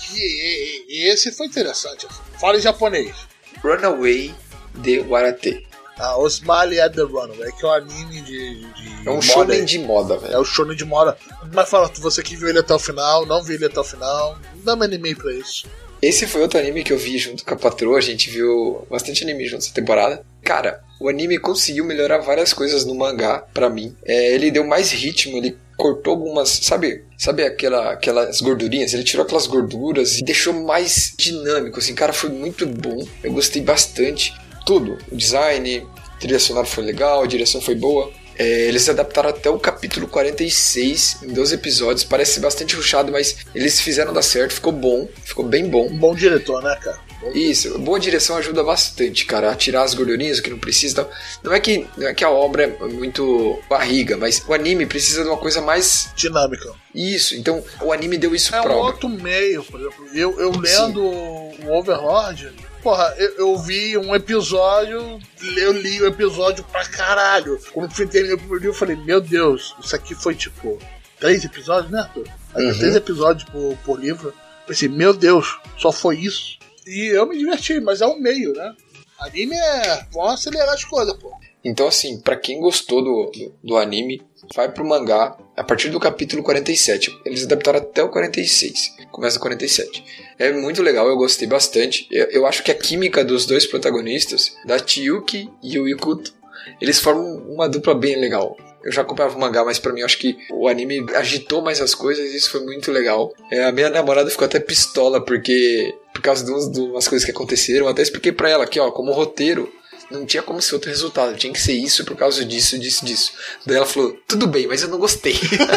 [0.06, 2.06] Que e- e- esse foi interessante.
[2.40, 3.14] Fala em japonês.
[3.62, 4.34] Runaway
[4.76, 5.66] de Warate.
[5.96, 8.66] Ah, o Smiley at the Runaway, que é um anime de.
[8.72, 10.40] de É um shonen de moda, É velho.
[10.40, 11.16] o shonen de moda.
[11.52, 14.36] Mas fala, você que viu ele até o final, não viu ele até o final,
[14.64, 15.66] não me animei pra isso.
[16.04, 17.96] Esse foi outro anime que eu vi junto com a patroa.
[17.96, 20.22] A gente viu bastante anime junto essa temporada.
[20.42, 23.96] Cara, o anime conseguiu melhorar várias coisas no mangá pra mim.
[24.04, 28.92] É, ele deu mais ritmo, ele cortou algumas, sabe, sabe aquela, aquelas gordurinhas?
[28.92, 31.78] Ele tirou aquelas gorduras e deixou mais dinâmico.
[31.78, 33.02] Assim, cara, foi muito bom.
[33.22, 34.34] Eu gostei bastante.
[34.66, 35.86] Tudo, o design,
[36.20, 38.12] trilha sonora foi legal, a direção foi boa.
[38.36, 42.04] É, eles adaptaram até o capítulo 46 em 12 episódios.
[42.04, 44.54] Parece bastante ruchado, mas eles fizeram dar certo.
[44.54, 45.86] Ficou bom, ficou bem bom.
[45.86, 46.98] Um bom diretor, né, cara?
[47.34, 51.08] Isso, boa direção ajuda bastante, cara, a tirar as gordurinhas, o que não precisa.
[51.42, 55.22] Não é que, não é que a obra é muito barriga, mas o anime precisa
[55.22, 56.70] de uma coisa mais Dinâmica.
[56.94, 57.34] isso.
[57.34, 58.92] Então o anime deu isso É pra um obra.
[58.92, 60.06] outro meio, por exemplo.
[60.12, 62.52] Eu, eu lendo o Overlord,
[62.84, 65.18] porra, eu, eu vi um episódio,
[65.56, 67.58] eu li o episódio pra caralho.
[67.72, 70.78] Quando eu terminei o primeiro livro, eu falei, meu Deus, isso aqui foi tipo
[71.18, 72.28] três episódios, né, Arthur?
[72.54, 72.78] Uhum.
[72.78, 74.28] Três episódios por, por livro.
[74.28, 76.58] Eu pensei, meu Deus, só foi isso.
[76.86, 78.74] E eu me diverti, mas é um meio, né?
[79.18, 80.06] Anime é.
[80.12, 81.32] Vão acelerar as coisas, pô.
[81.64, 84.20] Então assim, pra quem gostou do, do, do anime,
[84.54, 87.20] vai pro mangá a partir do capítulo 47.
[87.24, 88.96] Eles adaptaram até o 46.
[89.10, 90.04] Começa o 47.
[90.38, 92.08] É muito legal, eu gostei bastante.
[92.10, 96.34] Eu, eu acho que a química dos dois protagonistas, da Chiyuki e o Ikuto,
[96.80, 98.56] eles formam uma dupla bem legal.
[98.84, 101.94] Eu já acompanhava o mangá, mas pra mim acho que o anime agitou mais as
[101.94, 103.32] coisas e isso foi muito legal.
[103.50, 107.88] É, a minha namorada ficou até pistola porque por causa de, umas coisas que aconteceram.
[107.88, 109.70] Até expliquei pra ela aqui, ó, como roteiro,
[110.10, 113.32] não tinha como ser outro resultado, tinha que ser isso por causa disso, disso, disso.
[113.64, 115.34] Daí ela falou, tudo bem, mas eu não gostei.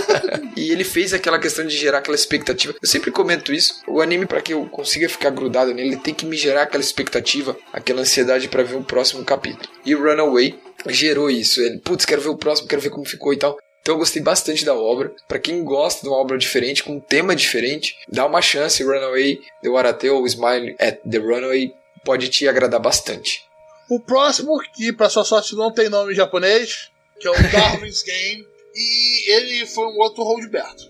[0.55, 2.75] e ele fez aquela questão de gerar aquela expectativa.
[2.81, 3.81] Eu sempre comento isso.
[3.87, 6.83] O anime, para que eu consiga ficar grudado nele, ele tem que me gerar aquela
[6.83, 9.69] expectativa, aquela ansiedade para ver o próximo capítulo.
[9.85, 10.57] E o Runaway
[10.87, 11.61] gerou isso.
[11.61, 13.57] Ele, putz, quero ver o próximo, quero ver como ficou e tal.
[13.81, 15.13] Então eu gostei bastante da obra.
[15.27, 18.83] Pra quem gosta de uma obra diferente, com um tema diferente, dá uma chance.
[18.83, 21.73] Runaway, The Warate ou Smile at the Runaway
[22.03, 23.45] pode te agradar bastante.
[23.89, 28.03] O próximo, que pra sua sorte não tem nome em japonês, que é o Darwin's
[28.03, 30.83] Game, e ele foi um outro Roldberto.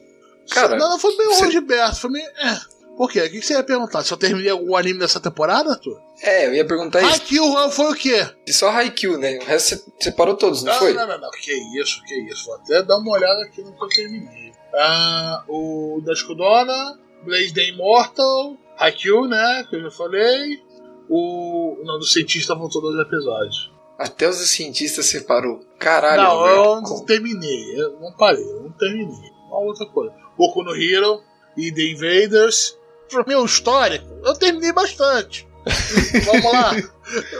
[0.49, 2.25] Cara, não, não foi meio você- Roldberto, foi meio.
[2.27, 2.77] É.
[2.97, 3.21] Por quê?
[3.21, 4.03] O que você ia perguntar?
[4.03, 6.01] Se eu terminei algum anime dessa temporada, Arthur?
[6.23, 7.11] É, eu ia perguntar isso.
[7.11, 8.27] Haikyuu foi o quê?
[8.47, 9.37] E só Haikyuu, né?
[9.37, 10.93] O resto você separou todos, não, Não, foi?
[10.93, 11.29] não, não, não.
[11.29, 12.45] Que isso, que isso.
[12.45, 14.51] Vou até dar uma olhada aqui no que eu terminei.
[14.73, 19.63] Ah, o da Escudona, Blaze the Immortal, Haikyuu, né?
[19.69, 20.59] Que eu já falei.
[21.09, 23.71] O, nome do cientista voltou dois episódios.
[23.97, 25.61] Até os cientistas separou.
[25.79, 26.55] Caralho, não, velho.
[26.55, 27.81] eu não terminei.
[27.81, 29.31] Eu não parei, eu não terminei.
[29.47, 30.13] Uma outra coisa.
[30.37, 31.21] Boku no Hero
[31.57, 32.77] e The Invaders.
[33.09, 35.47] Pro meu histórico, eu terminei bastante.
[36.25, 36.71] vamos lá.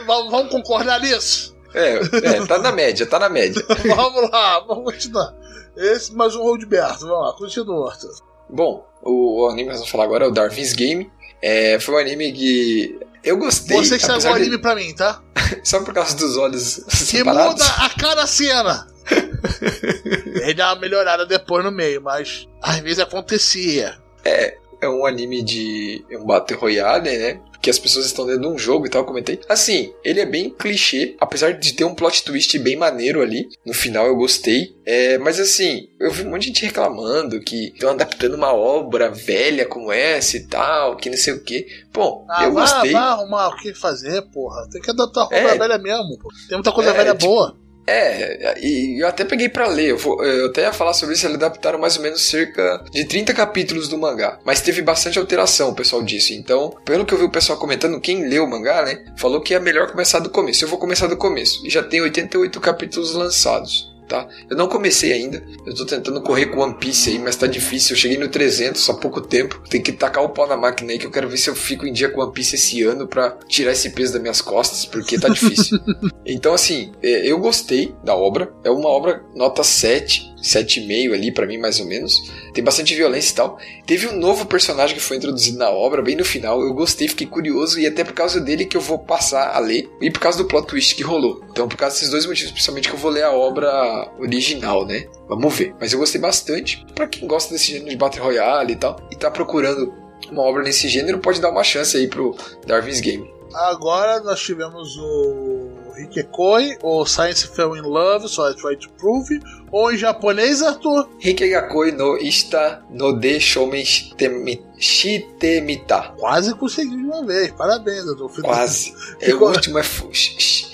[0.06, 1.56] vamos, vamos concordar nisso?
[1.74, 3.62] É, é, tá na média, tá na média.
[3.94, 5.34] vamos lá, vamos continuar.
[5.76, 8.14] Esse mais um Roldberto, vamos lá, continua, Arthur.
[8.48, 11.10] Bom, o, o anime que nós vamos falar agora é o Darwin's Game.
[11.40, 13.76] É, foi um anime que eu gostei.
[13.76, 15.22] Você estragou o de- anime pra mim, tá?
[15.64, 17.52] Só por causa dos olhos Que separados.
[17.62, 18.86] muda a cada cena.
[20.42, 23.96] Ele dá uma melhorada depois no meio, mas às vezes acontecia.
[24.24, 26.04] É um anime de.
[26.10, 27.40] É um Battle Royale, né?
[27.60, 29.40] Que as pessoas estão dentro de um jogo e tal, eu comentei.
[29.48, 33.48] Assim, ele é bem clichê, apesar de ter um plot twist bem maneiro ali.
[33.66, 34.76] No final eu gostei.
[34.86, 39.10] É, mas assim, eu vi um monte de gente reclamando que estão adaptando uma obra
[39.10, 41.66] velha como essa e tal, que não sei o que.
[41.92, 42.92] Bom, Ah, eu vai, gostei.
[42.92, 44.68] vai arrumar o que fazer, porra.
[44.70, 45.58] Tem que adaptar a roupa É.
[45.58, 46.28] velha mesmo, pô.
[46.48, 47.56] Tem muita coisa É, velha tipo, boa.
[47.88, 49.90] É, e eu até peguei pra ler.
[49.90, 51.26] Eu, vou- eu até ia falar sobre isso.
[51.26, 54.38] Eles adaptaram mais ou menos cerca de 30 capítulos do mangá.
[54.44, 56.34] Mas teve bastante alteração, o pessoal disse.
[56.34, 59.04] Então, pelo que eu vi o pessoal comentando, quem leu o mangá, né?
[59.16, 60.64] Falou que é melhor começar do começo.
[60.64, 61.66] Eu vou começar do começo.
[61.66, 63.96] E já tem 88 capítulos lançados.
[64.08, 64.26] Tá?
[64.48, 67.94] Eu não comecei ainda, eu tô tentando correr com One Piece aí, mas tá difícil.
[67.94, 69.62] Eu cheguei no 300 há pouco tempo.
[69.68, 71.86] Tem que tacar o pau na máquina aí que eu quero ver se eu fico
[71.86, 75.18] em dia com One Piece esse ano pra tirar esse peso das minhas costas, porque
[75.18, 75.78] tá difícil.
[76.30, 78.52] Então, assim, é, eu gostei da obra.
[78.62, 82.30] É uma obra nota 7, 7,5 ali pra mim, mais ou menos.
[82.52, 83.58] Tem bastante violência e tal.
[83.86, 86.60] Teve um novo personagem que foi introduzido na obra, bem no final.
[86.62, 89.88] Eu gostei, fiquei curioso e até por causa dele que eu vou passar a ler.
[90.00, 91.42] E por causa do plot twist que rolou.
[91.50, 95.06] Então, por causa desses dois motivos, principalmente que eu vou ler a obra original, né?
[95.28, 95.74] Vamos ver.
[95.80, 96.84] Mas eu gostei bastante.
[96.94, 99.92] Pra quem gosta desse gênero de Battle Royale e tal, e tá procurando
[100.30, 102.36] uma obra nesse gênero, pode dar uma chance aí pro
[102.66, 103.30] Darwin's Game.
[103.54, 109.40] Agora nós tivemos o Hikekoi, o Science Fell in Love, so I Try to Prove,
[109.72, 111.08] ou em japonês, Arthur.
[111.20, 116.14] Hikegakoi no Ista no de Shoumen Shitemi- Shitemita.
[116.18, 117.50] Quase conseguiu de uma vez.
[117.52, 118.30] Parabéns, Arthur.
[118.42, 118.94] Quase.
[119.20, 119.82] É, o último é.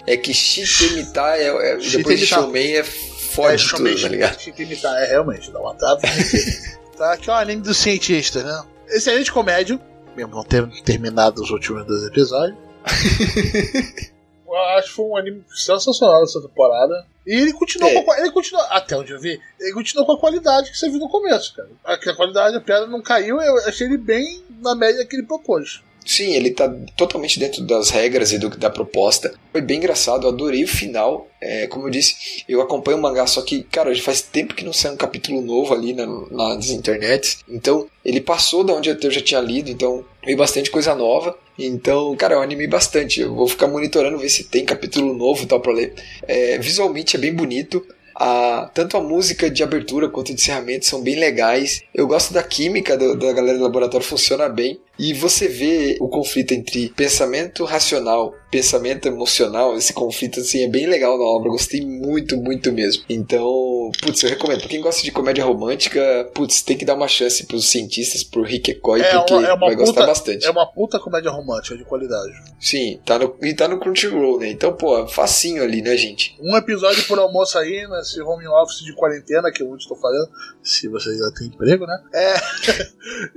[0.07, 2.27] É que Shitemita é, é- depois de Shitemita.
[2.27, 4.39] Shoumen é É, fode Shoumen, tudo, tá ligado?
[4.41, 6.01] Shitemitar, é realmente, dá uma trava.
[6.97, 8.63] tá, aqui é o anime do cientista, né?
[8.89, 9.81] Excelente comédia,
[10.15, 12.57] mesmo não ter terminado os últimos dois episódios.
[14.57, 17.07] Acho que foi um anime sensacional essa temporada.
[17.27, 18.03] E ele continua É.
[18.03, 20.91] com a, ele continua, até onde eu vi, ele continua com a qualidade que você
[20.91, 21.69] viu no começo, cara.
[21.85, 25.23] A, a qualidade, a piada não caiu, eu achei ele bem na média que ele
[25.27, 25.81] propôs.
[26.07, 29.33] Sim, ele tá totalmente dentro das regras e do, da proposta.
[29.51, 31.27] Foi bem engraçado, eu adorei o final.
[31.41, 34.67] É, como eu disse, eu acompanho o mangá, só que, cara, já faz tempo que
[34.67, 37.39] não sai um capítulo novo ali na, nas internets.
[37.49, 41.39] Então, ele passou da onde eu já tinha lido, então veio bastante coisa nova.
[41.59, 43.21] Então, cara, eu animei bastante.
[43.21, 45.95] Eu vou ficar monitorando, ver se tem capítulo novo tal pra ler.
[46.27, 47.85] É, visualmente é bem bonito.
[48.17, 51.83] A, tanto a música de abertura quanto de encerramento são bem legais.
[51.93, 54.79] Eu gosto da química do- da galera do laboratório, funciona bem.
[54.99, 60.87] E você vê o conflito entre pensamento racional, pensamento emocional, esse conflito assim é bem
[60.87, 61.51] legal na obra.
[61.51, 63.03] Gostei muito, muito mesmo.
[63.09, 64.61] Então, putz, eu recomendo.
[64.61, 68.47] Pra quem gosta de comédia romântica, putz, tem que dar uma chance pros cientistas, pro
[68.49, 70.47] Hikekoi, É porque uma- é uma vai gostar puta- bastante.
[70.47, 72.33] É uma puta comédia romântica de qualidade.
[72.61, 74.49] Sim, tá no, e tá no Crunchyroll, né?
[74.49, 76.37] Então, pô, facinho ali, né, gente?
[76.41, 80.29] Um episódio por almoço aí, nesse home office de quarentena que eu estou fazendo,
[80.65, 82.03] se você ainda tem emprego, né?
[82.13, 82.35] É.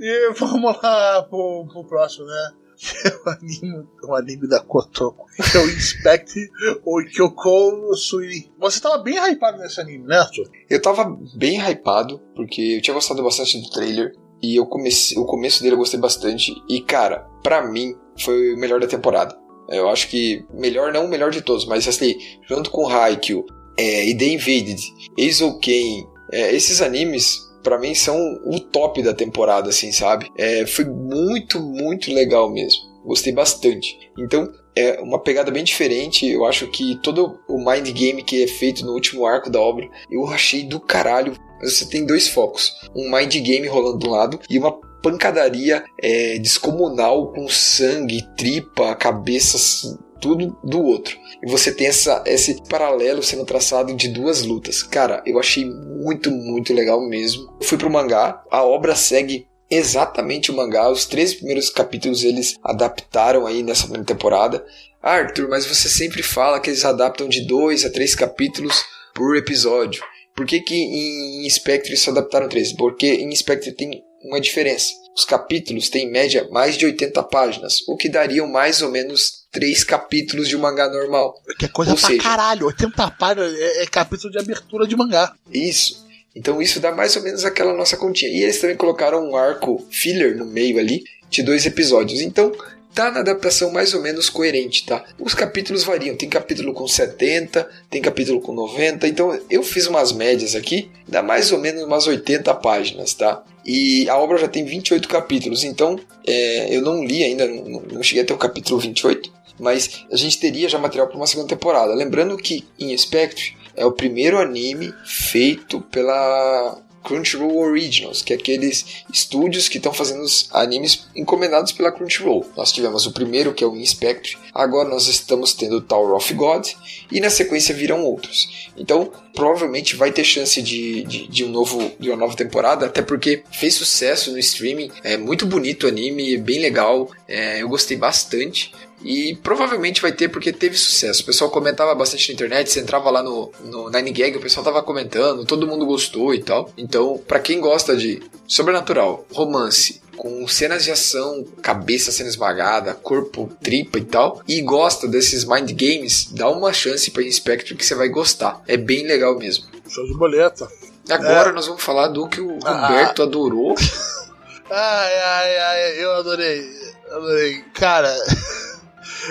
[0.00, 2.52] e vamos lá pro, pro próximo, né?
[2.76, 6.50] Que é o anime, o anime da Kotoko, que é o Inspect
[6.84, 8.50] ou Kyoko Sui.
[8.58, 10.48] Você tava bem hypado nesse anime, né, Arthur?
[10.70, 14.14] Eu tava bem hypado, porque eu tinha gostado bastante do trailer.
[14.40, 16.54] E eu comecei, o começo dele eu gostei bastante.
[16.68, 19.36] E, cara, pra mim, foi o melhor da temporada.
[19.68, 22.16] Eu acho que, melhor não o melhor de todos, mas assim,
[22.48, 23.44] junto com Haikyuu,
[23.76, 24.80] é, e The Invaded,
[25.16, 30.30] Eizouken, é, esses animes, pra mim, são o top da temporada, assim, sabe?
[30.36, 32.80] É, foi muito, muito legal mesmo.
[33.04, 33.98] Gostei bastante.
[34.18, 36.26] Então, é uma pegada bem diferente.
[36.28, 39.88] Eu acho que todo o mind game que é feito no último arco da obra,
[40.10, 41.34] eu achei do caralho.
[41.62, 44.72] Você tem dois focos: um mind game rolando de um lado e uma
[45.02, 51.18] pancadaria é, descomunal com sangue, tripa, cabeças, tudo do outro.
[51.42, 54.82] E você tem essa, esse paralelo sendo traçado de duas lutas.
[54.82, 57.56] Cara, eu achei muito, muito legal mesmo.
[57.62, 60.90] Fui pro mangá, a obra segue exatamente o mangá.
[60.90, 64.64] Os três primeiros capítulos eles adaptaram aí nessa temporada.
[65.02, 69.36] Ah, Arthur, mas você sempre fala que eles adaptam de dois a três capítulos por
[69.36, 70.02] episódio.
[70.34, 72.72] Por que, que em Spectre só adaptaram três?
[72.72, 74.92] Porque em Spectre tem uma diferença.
[75.16, 79.37] Os capítulos têm em média mais de 80 páginas, o que dariam mais ou menos
[79.50, 81.34] três capítulos de um mangá normal.
[81.58, 82.66] Que é coisa Ou pra seja- caralho.
[82.66, 85.32] 80 páginas é, é capítulo de abertura de mangá.
[85.52, 86.06] Isso.
[86.36, 88.30] Então isso dá mais ou menos aquela nossa continha.
[88.30, 92.20] E eles também colocaram um arco filler no meio ali de dois episódios.
[92.20, 92.52] Então
[92.94, 95.04] tá na adaptação mais ou menos coerente, tá?
[95.18, 96.16] Os capítulos variam.
[96.16, 99.06] Tem capítulo com 70, tem capítulo com 90.
[99.06, 103.42] Então eu fiz umas médias aqui, dá mais ou menos umas 80 páginas, tá?
[103.64, 105.64] E a obra já tem 28 capítulos.
[105.64, 109.38] Então é, eu não li ainda, não, não cheguei até o capítulo 28.
[109.60, 111.94] Mas a gente teria já material para uma segunda temporada.
[111.94, 119.04] Lembrando que em Spectre é o primeiro anime feito pela Crunchyroll Originals, que é aqueles
[119.12, 122.46] estúdios que estão fazendo os animes encomendados pela Crunchyroll.
[122.56, 126.32] Nós tivemos o primeiro, que é o Inspector, agora nós estamos tendo o Tower of
[126.34, 126.68] God,
[127.10, 128.70] e na sequência virão outros.
[128.76, 133.02] Então, provavelmente vai ter chance de, de, de um novo, de uma nova temporada, até
[133.02, 137.96] porque fez sucesso no streaming, é muito bonito o anime, bem legal, é, eu gostei
[137.96, 138.72] bastante.
[139.02, 141.22] E provavelmente vai ter porque teve sucesso.
[141.22, 144.64] O pessoal comentava bastante na internet, você entrava lá no, no Nine Gag, o pessoal
[144.64, 146.70] tava comentando, todo mundo gostou e tal.
[146.76, 153.48] Então, pra quem gosta de sobrenatural, romance, com cenas de ação, cabeça sendo esmagada, corpo
[153.62, 157.94] tripa e tal, e gosta desses mind games, dá uma chance pra Inspector que você
[157.94, 158.60] vai gostar.
[158.66, 159.66] É bem legal mesmo.
[159.88, 160.66] Show de boleta.
[161.08, 162.88] Agora nós vamos falar do que o Ah.
[162.88, 163.74] Roberto adorou.
[164.70, 166.62] Ai, ai, ai, eu adorei.
[167.10, 167.64] Adorei.
[167.72, 168.14] Cara,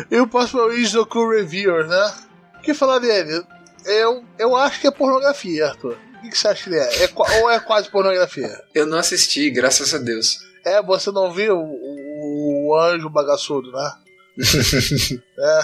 [0.10, 2.14] eu posso para o Izoku Reviewer, né?
[2.58, 3.44] O que falar dele?
[3.86, 5.98] Eu, eu acho que é pornografia, Arthur.
[6.24, 7.04] O que você acha que ele é?
[7.06, 8.62] É ou é quase pornografia?
[8.74, 10.40] Eu não assisti, graças a Deus.
[10.66, 13.92] É, você não viu o, o anjo bagaçudo, né?
[15.40, 15.62] é.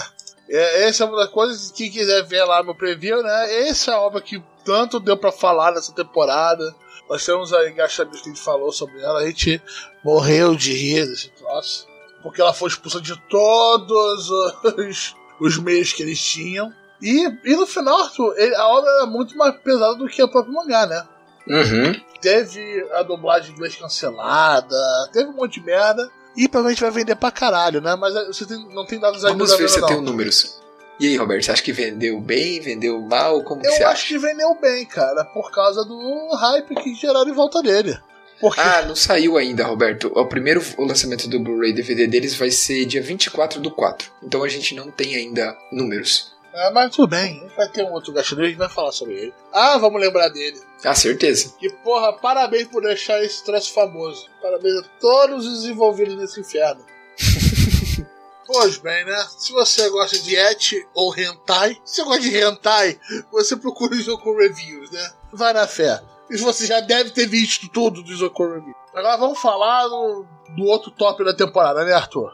[0.50, 0.84] é.
[0.84, 3.68] Essa é uma das coisas que quem quiser ver lá no preview, né?
[3.68, 6.64] Essa é a obra que tanto deu pra falar nessa temporada.
[7.10, 9.62] Nós temos aí Gachabis que a gente falou sobre ela, a gente
[10.04, 11.86] morreu de rir desse troço.
[12.24, 16.74] Porque ela foi expulsa de todos os, os meios que eles tinham.
[17.02, 20.30] E, e no final, Arthur, ele- a obra era muito mais pesada do que o
[20.32, 21.06] próprio mangá, né?
[21.46, 21.94] Uhum.
[22.22, 24.76] teve a dublagem em inglês cancelada,
[25.12, 26.10] teve um monte de merda.
[26.38, 27.96] E provavelmente vai vender pra caralho, né?
[27.98, 30.12] Mas eh, você tem- não tem dados ainda Vamos ver se eu tenho não.
[30.12, 30.58] números.
[31.00, 33.44] E aí, Roberto, você acha que vendeu bem, vendeu mal?
[33.44, 34.08] Como que Eu você acho acha?
[34.08, 37.98] que vendeu bem, cara, por causa do hype que geraram em volta dele.
[38.40, 40.12] Porque Ah, não saiu ainda, Roberto.
[40.16, 44.12] O primeiro o lançamento do Blu-ray DVD deles vai ser dia 24 do 4.
[44.22, 46.34] Então a gente não tem ainda números.
[46.54, 49.34] Ah, mas tudo bem, vai ter um outro gastadeiro, a gente vai falar sobre ele.
[49.52, 50.62] Ah, vamos lembrar dele.
[50.84, 51.56] Ah, certeza.
[51.60, 54.30] E porra, parabéns por deixar esse troço famoso.
[54.42, 56.86] Parabéns a todos os envolvidos nesse inferno.
[58.46, 59.26] Pois bem, né?
[59.38, 63.00] Se você gosta de et ou hentai, se você gosta de hentai,
[63.32, 65.12] você procura o Isoku Reviews, né?
[65.32, 66.02] Vai na fé.
[66.34, 68.76] E você já deve ter visto tudo do Reviews.
[68.94, 70.26] Agora vamos falar do,
[70.58, 72.32] do outro top da temporada, né, Arthur?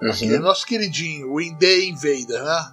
[0.00, 0.38] Uhum.
[0.40, 2.70] nosso queridinho, o Indie Invader, né?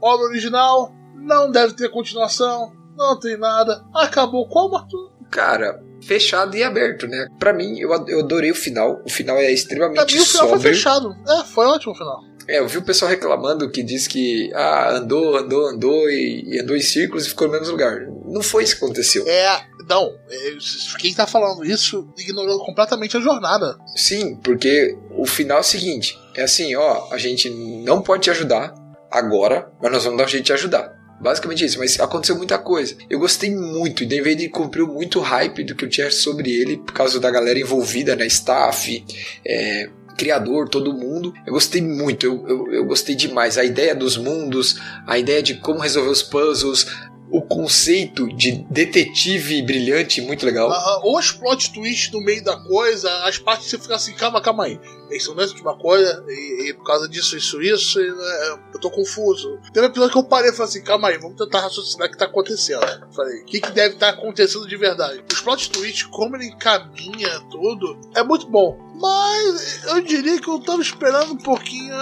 [0.00, 3.84] Obra original, não deve ter continuação, não tem nada.
[3.94, 5.10] Acabou como, Arthur?
[5.30, 7.26] Cara, fechado e aberto, né?
[7.38, 9.02] Pra mim, eu, ad- eu adorei o final.
[9.04, 10.74] O final é Pra extremamente mim o final foi sóbrio.
[10.74, 11.16] fechado.
[11.28, 12.20] É, foi ótimo o final.
[12.46, 16.60] É, eu vi o pessoal reclamando que diz que ah, andou, andou, andou e, e
[16.60, 18.06] andou em círculos e ficou no mesmo lugar.
[18.24, 19.26] Não foi isso que aconteceu.
[19.28, 20.56] É, não, é,
[20.98, 23.78] quem tá falando isso ignorou completamente a jornada.
[23.96, 28.30] Sim, porque o final é o seguinte: é assim, ó, a gente não pode te
[28.30, 28.74] ajudar
[29.10, 30.98] agora, mas nós vamos dar um jeito de te ajudar.
[31.20, 32.96] Basicamente isso, mas aconteceu muita coisa.
[33.10, 36.92] Eu gostei muito, e Invader cumpriu muito hype do que eu tinha sobre ele, por
[36.92, 39.04] causa da galera envolvida na staff,
[39.44, 41.32] é, criador, todo mundo.
[41.46, 43.58] Eu gostei muito, eu, eu, eu gostei demais.
[43.58, 44.76] A ideia dos mundos,
[45.06, 46.86] a ideia de como resolver os puzzles,
[47.30, 50.70] o conceito de detetive brilhante, muito legal.
[50.70, 54.40] Ah, os plot twists no meio da coisa, as partes que você fica assim, calma,
[54.40, 54.80] calma aí.
[55.10, 58.80] Isso não é última coisa, e, e por causa disso, isso, isso, e, né, eu
[58.80, 59.58] tô confuso.
[59.72, 62.10] Teve um episódio que eu parei e falei assim, calma aí, vamos tentar raciocinar o
[62.10, 62.84] que tá acontecendo.
[63.14, 65.22] Falei, o que, que deve estar acontecendo de verdade?
[65.32, 68.78] Os plot twists, como ele encaminha tudo, é muito bom.
[69.00, 71.94] Mas eu diria que eu tava esperando um pouquinho.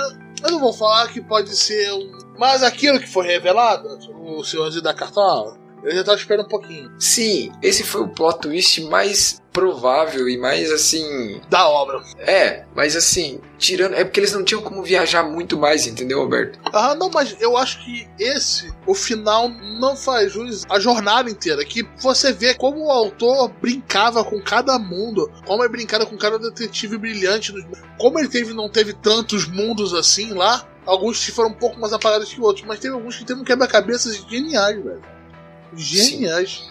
[0.42, 2.25] Eu não vou falar que pode ser um.
[2.38, 3.88] Mas aquilo que foi revelado,
[4.20, 6.90] o senhorzinho da cartola, eu já tava esperando um pouquinho.
[6.98, 11.40] Sim, esse foi o plot twist mais provável e mais assim.
[11.48, 12.02] Da obra.
[12.18, 13.94] É, mas assim, tirando.
[13.94, 16.58] É porque eles não tinham como viajar muito mais, entendeu, Roberto?
[16.72, 21.64] Ah, não, mas eu acho que esse, o final, não faz jus à jornada inteira.
[21.64, 26.38] Que você vê como o autor brincava com cada mundo, como ele brincava com cada
[26.38, 27.54] detetive brilhante.
[27.98, 30.66] Como ele teve não teve tantos mundos assim lá.
[30.86, 33.44] Alguns que foram um pouco mais apagados que outros, mas teve alguns que teve um
[33.44, 35.02] quebra-cabeças geniais, velho.
[35.74, 36.68] Geniais.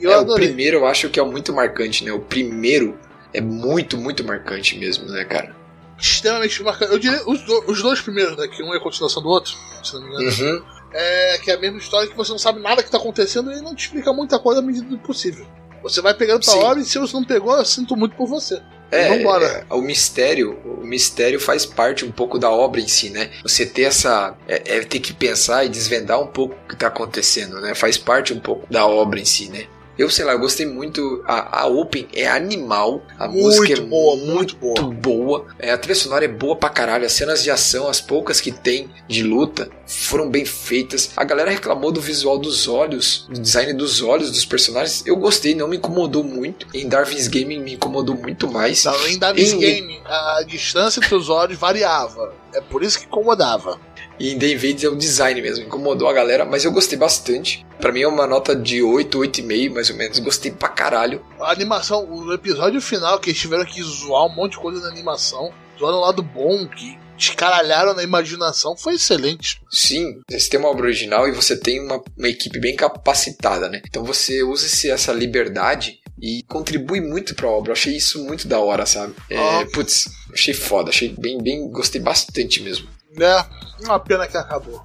[0.00, 0.46] E eu é, o adorei.
[0.48, 2.12] primeiro eu acho que é o muito marcante, né?
[2.12, 2.98] O primeiro
[3.32, 5.54] é muito, muito marcante mesmo, né, cara?
[5.96, 6.92] extremamente marcante.
[6.92, 8.48] Eu diria os, do- os dois primeiros, né?
[8.48, 10.30] Que um é a continuação do outro, se não me engano.
[10.56, 10.64] Uhum.
[10.92, 13.60] É que é a mesma história que você não sabe nada que tá acontecendo e
[13.62, 15.46] não te explica muita coisa à medida do possível.
[15.82, 16.58] Você vai pegando pra Sim.
[16.58, 18.60] obra e se você não pegou, eu sinto muito por você.
[18.94, 19.66] É, Vambora.
[19.68, 23.30] é, o mistério, o mistério faz parte um pouco da obra em si, né?
[23.42, 26.86] Você ter essa, é, é ter que pensar e desvendar um pouco o que tá
[26.86, 27.74] acontecendo, né?
[27.74, 29.66] Faz parte um pouco da obra em si, né?
[29.96, 31.22] Eu sei lá, eu gostei muito.
[31.26, 34.90] A, a Open é animal, a música é Muito boa, muito muito boa.
[34.94, 35.46] boa.
[35.58, 37.06] É, a trilha sonora é boa pra caralho.
[37.06, 41.10] As cenas de ação, as poucas que tem de luta, foram bem feitas.
[41.16, 45.02] A galera reclamou do visual dos olhos, do design dos olhos dos personagens.
[45.06, 46.66] Eu gostei, não me incomodou muito.
[46.74, 48.84] Em Darwin's Game me incomodou muito mais.
[48.84, 52.32] Não, em Davis Em- Game, a distância entre os olhos variava.
[52.52, 53.78] É por isso que incomodava.
[54.18, 57.64] E em The Invaders é o design mesmo, incomodou a galera, mas eu gostei bastante.
[57.80, 60.18] Pra mim é uma nota de 8, 8,5 mais ou menos.
[60.20, 61.24] Gostei pra caralho.
[61.40, 64.88] A animação, o episódio final, que eles tiveram que zoar um monte de coisa na
[64.88, 69.60] animação, zoaram o lado bom, que descaralharam na imaginação, foi excelente.
[69.70, 73.82] Sim, você tem uma obra original e você tem uma, uma equipe bem capacitada, né?
[73.88, 77.70] Então você usa esse- essa liberdade e contribui muito pra obra.
[77.70, 79.14] Eu achei isso muito da hora, sabe?
[79.30, 79.66] É, Ah.
[79.72, 82.88] Putz, achei foda, achei bem, bem, gostei bastante mesmo.
[83.16, 83.44] Né?
[83.82, 84.82] Uma pena que acabou.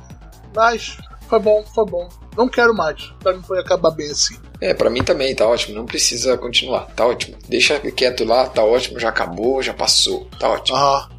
[0.56, 2.10] Mas foi bom, foi bom.
[2.36, 3.12] Não quero mais.
[3.22, 4.38] Pra mim foi acabar bem assim.
[4.62, 7.38] É, pra mim também, tá ótimo, não precisa continuar, tá ótimo.
[7.48, 10.78] Deixa quieto lá, tá ótimo, já acabou, já passou, tá ótimo.
[10.78, 11.10] Ah.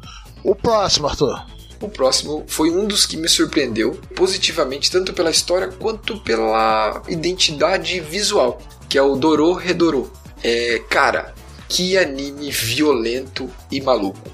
[0.43, 1.45] O próximo, Arthur.
[1.79, 7.99] O próximo foi um dos que me surpreendeu positivamente, tanto pela história quanto pela identidade
[7.99, 10.07] visual, que é o Dorô Redorô.
[10.43, 11.33] É, cara,
[11.67, 14.29] que anime violento e maluco.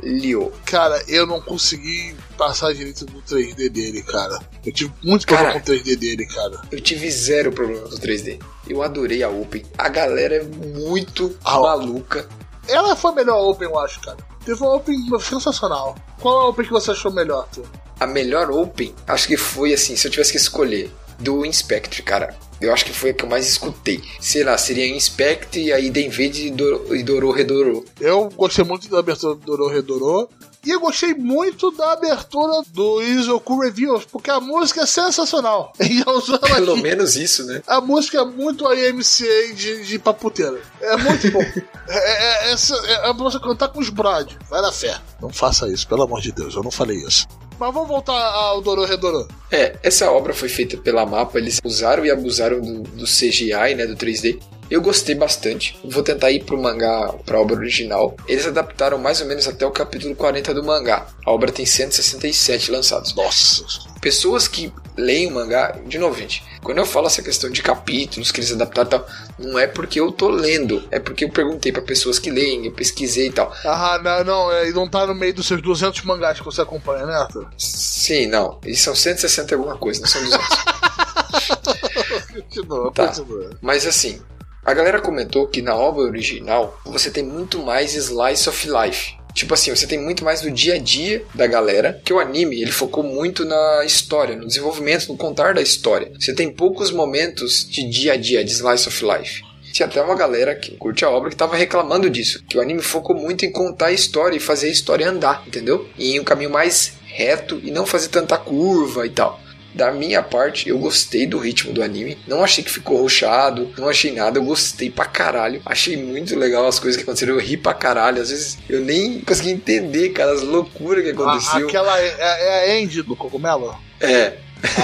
[0.00, 0.52] Caralho.
[0.64, 4.38] Cara, eu não consegui passar direito do 3D dele, cara.
[4.64, 5.64] Eu tive muito problema Cara.
[5.64, 6.60] com o 3D dele, cara.
[6.70, 8.40] Eu tive zero problema com o 3D.
[8.68, 9.64] Eu adorei a Open.
[9.76, 12.28] A galera é muito Ah, maluca.
[12.68, 14.18] Ela foi a melhor Open, eu acho, cara.
[14.44, 15.96] Teve uma Open sensacional.
[16.20, 17.66] Qual a Open que você achou melhor, Arthur?
[17.98, 22.34] A melhor Open, acho que foi assim, se eu tivesse que escolher, do Inspectre, cara.
[22.60, 24.02] Eu acho que foi a que eu mais escutei.
[24.20, 27.84] Sei lá, seria Inspect e aí Denvede e Dor- e Dorô Redorô.
[28.00, 30.28] Eu gostei muito da abertura do Dorô Redorô.
[30.62, 35.72] E eu gostei muito da abertura do Izoku Reviews, porque a música é sensacional.
[35.78, 36.82] Pelo aqui.
[36.82, 37.62] menos isso, né?
[37.66, 40.60] A música é muito IMCA de, de paputeira.
[40.82, 41.40] É muito bom.
[41.88, 44.32] é, é, é a música cantar com os brad.
[44.50, 45.00] Vai na fé.
[45.22, 46.54] Não faça isso, pelo amor de Deus.
[46.54, 47.26] Eu não falei isso.
[47.60, 49.28] Mas vamos voltar ao Dorô Redorô.
[49.50, 53.86] É, essa obra foi feita pela Mapa, eles usaram e abusaram do, do CGI, né,
[53.86, 54.40] do 3D.
[54.70, 55.78] Eu gostei bastante.
[55.84, 58.16] Vou tentar ir pro mangá, pra obra original.
[58.26, 61.08] Eles adaptaram mais ou menos até o capítulo 40 do mangá.
[61.26, 63.14] A obra tem 167 lançados.
[63.14, 63.89] Nossa.
[64.00, 68.32] Pessoas que leem o mangá, de novo, gente, quando eu falo essa questão de capítulos
[68.32, 69.06] que eles adaptaram e tal,
[69.38, 72.72] não é porque eu tô lendo, é porque eu perguntei pra pessoas que leem, eu
[72.72, 73.52] pesquisei e tal.
[73.64, 74.52] Ah, não, não.
[74.52, 77.48] é, E não tá no meio dos seus 200 mangás que você acompanha, né, Arthur?
[77.58, 80.46] Sim, não, eles são 160 e alguma coisa, não são 200.
[82.32, 83.06] Continua, Tá.
[83.08, 83.50] continua.
[83.60, 84.20] Mas assim,
[84.64, 89.14] a galera comentou que na obra original você tem muito mais slice of life.
[89.34, 92.60] Tipo assim, você tem muito mais do dia a dia da galera, que o anime
[92.60, 96.12] ele focou muito na história, no desenvolvimento, no contar da história.
[96.18, 99.42] Você tem poucos momentos de dia a dia, de slice of life.
[99.72, 102.82] Tinha até uma galera que curte a obra que tava reclamando disso, que o anime
[102.82, 105.88] focou muito em contar a história e fazer a história andar, entendeu?
[105.96, 109.40] E em um caminho mais reto e não fazer tanta curva e tal.
[109.74, 112.18] Da minha parte, eu gostei do ritmo do anime.
[112.26, 114.38] Não achei que ficou roxado, não achei nada.
[114.38, 115.62] Eu gostei pra caralho.
[115.64, 117.34] Achei muito legal as coisas que aconteceram.
[117.34, 118.20] Eu ri pra caralho.
[118.20, 121.68] Às vezes eu nem consegui entender, cara, as loucuras que A, aconteceu.
[121.68, 123.76] aquela é, é a End do cogumelo?
[124.00, 124.34] É,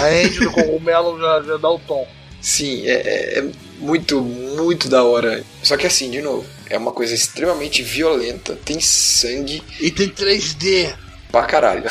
[0.00, 2.06] A End do cogumelo já, já dá o tom.
[2.40, 3.44] sim, é, é- é
[3.80, 5.42] muito, muito da hora.
[5.62, 8.56] Só que assim, de novo, é uma coisa extremamente violenta.
[8.64, 10.94] Tem sangue E tem 3D.
[11.32, 11.90] pra caralho.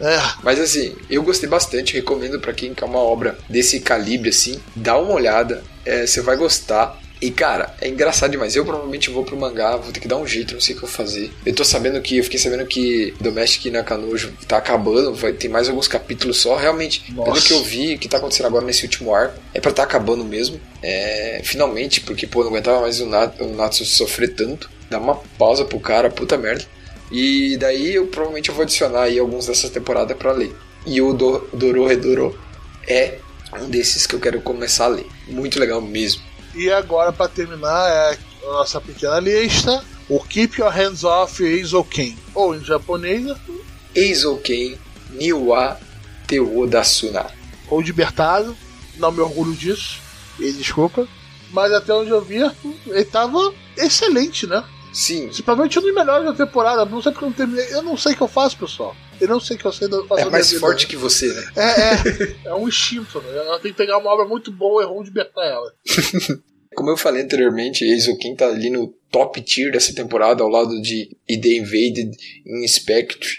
[0.00, 0.18] É.
[0.42, 4.98] Mas assim, eu gostei bastante, recomendo pra quem quer uma obra desse calibre assim, dá
[4.98, 7.00] uma olhada, é, você vai gostar.
[7.22, 8.54] E cara, é engraçado demais.
[8.54, 10.84] Eu provavelmente vou pro mangá, vou ter que dar um jeito, não sei o que
[10.84, 11.32] eu vou fazer.
[11.46, 15.68] Eu tô sabendo que, eu fiquei sabendo que Domestic Nakanojo tá acabando, vai ter mais
[15.68, 16.56] alguns capítulos só.
[16.56, 17.46] Realmente, pelo Nossa.
[17.46, 20.22] que eu vi, o que tá acontecendo agora nesse último arco, é pra tá acabando
[20.22, 20.60] mesmo.
[20.82, 24.68] É, finalmente, porque pô, não aguentava mais o, Nat, o Natsu sofrer tanto.
[24.90, 26.66] Dá uma pausa pro cara, puta merda.
[27.10, 30.54] E daí eu provavelmente eu vou adicionar aí alguns dessa temporada pra ler.
[30.86, 32.34] E o Do, Dorô Redorô
[32.86, 33.18] é
[33.60, 35.06] um desses que eu quero começar a ler.
[35.28, 36.22] Muito legal mesmo.
[36.54, 42.16] E agora, pra terminar, é a nossa pequena lista: o Keep Your Hands Off Eizouken.
[42.34, 43.26] Ou em japonês,
[43.94, 44.78] Eizouken
[45.10, 45.78] Niwa
[46.26, 47.26] Teo Dasuna.
[47.68, 48.56] ou Libertado.
[48.96, 50.00] Não me orgulho disso.
[50.38, 51.08] E desculpa.
[51.50, 52.38] Mas até onde eu vi,
[52.86, 54.62] ele tava excelente, né?
[54.94, 55.28] Sim.
[55.44, 56.84] Provavelmente um dos melhores da temporada.
[56.84, 57.74] Não sei porque eu não terminei.
[57.74, 58.96] Eu não sei o que eu faço, pessoal.
[59.20, 61.52] Eu não sei o que eu sei da faço É mais forte que você, né?
[61.56, 62.36] É, é.
[62.50, 63.36] É um instinto, né?
[63.36, 65.74] Ela tem que pegar uma obra muito boa e ruim de betar ela.
[66.74, 71.16] Como eu falei anteriormente, Eizouken tá ali no top tier dessa temporada, ao lado de
[71.28, 73.30] E The Invaded e Inspectre.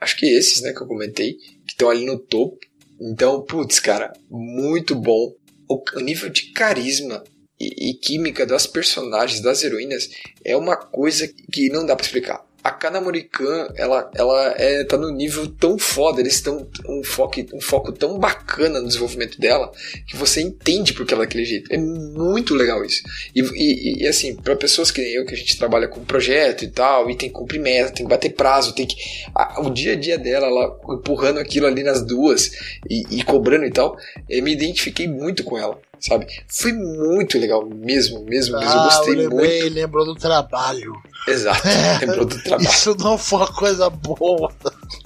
[0.00, 2.58] Acho que esses, né, que eu comentei, que estão ali no topo.
[3.00, 5.32] Então, putz, cara, muito bom.
[5.68, 7.24] O nível de carisma
[7.58, 10.10] e, e química das personagens, das heroínas,
[10.44, 12.44] é uma coisa que não dá pra explicar.
[12.64, 17.60] A Kanamori-kan, ela, ela é, tá no nível tão foda, eles estão um foco, um
[17.60, 19.70] foco tão bacana no desenvolvimento dela,
[20.04, 21.72] que você entende porque ela é daquele jeito.
[21.72, 23.04] É muito legal isso.
[23.32, 26.64] E, e, e, assim, para pessoas que nem eu, que a gente trabalha com projeto
[26.64, 28.96] e tal, e tem que cumprir meta, tem que bater prazo, tem que.
[29.32, 32.50] a- o dia a dia dela, ela empurrando aquilo ali nas duas
[32.90, 33.96] e, e cobrando e tal,
[34.28, 36.26] eu me identifiquei muito com ela, sabe?
[36.48, 38.72] Foi muito legal mesmo, mesmo, mesmo.
[38.72, 39.74] eu gostei Ah, eu lembrei, muito.
[39.74, 40.92] lembrou do trabalho.
[41.26, 41.62] Exato,
[42.00, 42.68] lembrou do trabalho.
[42.68, 44.52] Isso não foi uma coisa boa.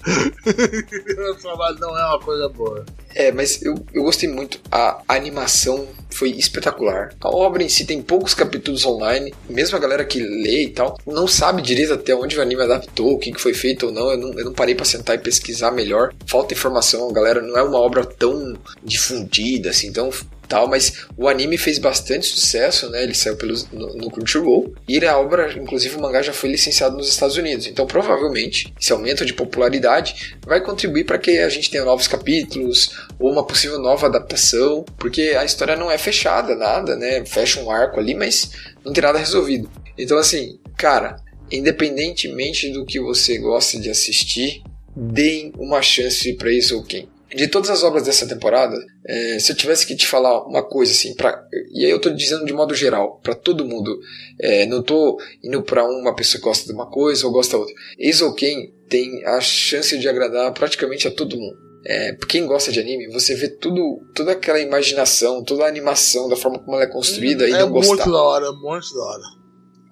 [1.30, 2.84] o trabalho não é uma coisa boa.
[3.14, 4.60] É, mas eu, eu gostei muito.
[4.70, 7.12] A animação foi espetacular.
[7.20, 9.34] A obra em si tem poucos capítulos online.
[9.48, 13.14] Mesmo a galera que lê e tal, não sabe direito até onde o anime adaptou,
[13.14, 14.10] o que foi feito ou não.
[14.10, 16.14] Eu não, eu não parei pra sentar e pesquisar melhor.
[16.26, 17.42] Falta informação, galera.
[17.42, 20.10] Não é uma obra tão difundida assim, tão
[20.50, 23.04] tal, mas o anime fez bastante sucesso, né?
[23.04, 26.96] Ele saiu pelos, no, no Crunchyroll e a obra, inclusive o mangá já foi licenciado
[26.96, 27.68] nos Estados Unidos.
[27.68, 32.90] Então, provavelmente, esse aumento de popularidade vai contribuir para que a gente tenha novos capítulos
[33.18, 37.24] ou uma possível nova adaptação, porque a história não é fechada, nada, né?
[37.24, 38.50] Fecha um arco ali, mas
[38.84, 39.70] não tem nada resolvido.
[39.96, 41.16] Então, assim, cara,
[41.50, 44.62] independentemente do que você gosta de assistir,
[44.96, 47.08] deem uma chance para Izouken.
[47.34, 48.76] De todas as obras dessa temporada,
[49.06, 52.10] é, se eu tivesse que te falar uma coisa assim, pra, e aí eu tô
[52.10, 53.98] dizendo de modo geral, para todo mundo,
[54.40, 57.58] é, não tô indo para uma pessoa que gosta de uma coisa ou gosta da
[57.60, 57.74] outra.
[57.98, 61.56] Izouken tem a chance de agradar praticamente a todo mundo.
[61.86, 66.36] É, quem gosta de anime, você vê tudo, toda aquela imaginação, toda a animação, da
[66.36, 67.94] forma como ela é construída e é não gostar.
[67.94, 69.22] muito da hora, muito da hora.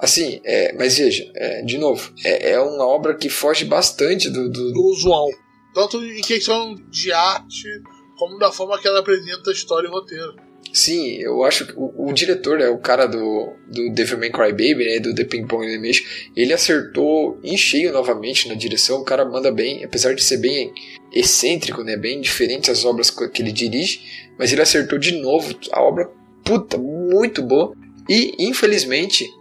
[0.01, 4.49] Assim, é, mas veja, é, de novo, é, é uma obra que foge bastante do,
[4.51, 5.27] do- Do usual.
[5.79, 7.69] Tanto em questão de arte,
[8.19, 10.35] como da forma que ela apresenta a história e o roteiro.
[10.73, 14.99] Sim, eu acho que o, o diretor, né, o cara do, do Devilman Crybaby, né,
[14.99, 16.05] do The Ping Pong Animation,
[16.35, 20.75] ele acertou em cheio novamente na direção, o cara manda bem, apesar de ser bem
[21.13, 24.01] excêntrico, né, bem diferente as obras que ele dirige,
[24.37, 26.11] mas ele acertou de novo a obra,
[26.45, 27.73] puta, muito boa,
[28.09, 29.33] e infelizmente,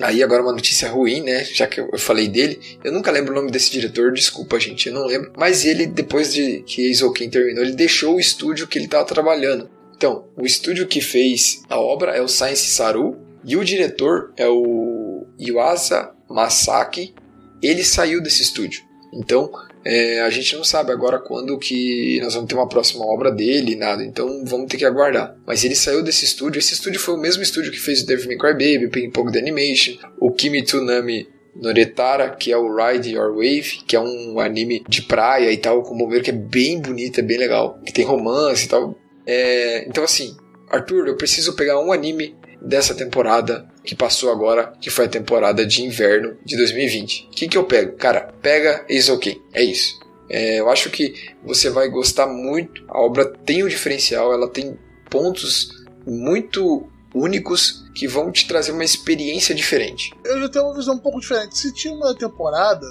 [0.00, 3.34] aí agora uma notícia ruim, né, já que eu falei dele, eu nunca lembro o
[3.34, 7.64] nome desse diretor, desculpa gente, eu não lembro, mas ele, depois de que Izouken terminou,
[7.64, 12.12] ele deixou o estúdio que ele estava trabalhando, então, o estúdio que fez a obra
[12.12, 17.14] é o Science Saru e o diretor é o Yuasa Masaki.
[17.62, 18.82] Ele saiu desse estúdio.
[19.12, 19.50] Então,
[19.84, 23.76] é, a gente não sabe agora quando que nós vamos ter uma próxima obra dele,
[23.76, 24.02] nada.
[24.02, 25.36] Então, vamos ter que aguardar.
[25.46, 26.58] Mas ele saiu desse estúdio.
[26.58, 29.10] Esse estúdio foi o mesmo estúdio que fez o Devil May Cry Baby, o Ping
[29.10, 34.00] Pong The Animation, o Kimi Tsunami Noretara, que é o Ride Your Wave, que é
[34.00, 37.78] um anime de praia e tal, com bombeiro que é bem bonito, é bem legal,
[37.84, 38.98] que tem romance e tal.
[39.26, 40.36] É, então assim,
[40.68, 45.66] Arthur, eu preciso pegar um anime dessa temporada que passou agora, que foi a temporada
[45.66, 47.26] de inverno de 2020.
[47.26, 47.96] O que, que eu pego?
[47.96, 50.00] Cara, pega Eizouken, é isso.
[50.28, 52.82] É, eu acho que você vai gostar muito.
[52.88, 54.78] A obra tem um diferencial, ela tem
[55.10, 60.10] pontos muito únicos que vão te trazer uma experiência diferente.
[60.24, 61.56] Eu já tenho uma visão um pouco diferente.
[61.56, 62.86] Se tinha uma temporada,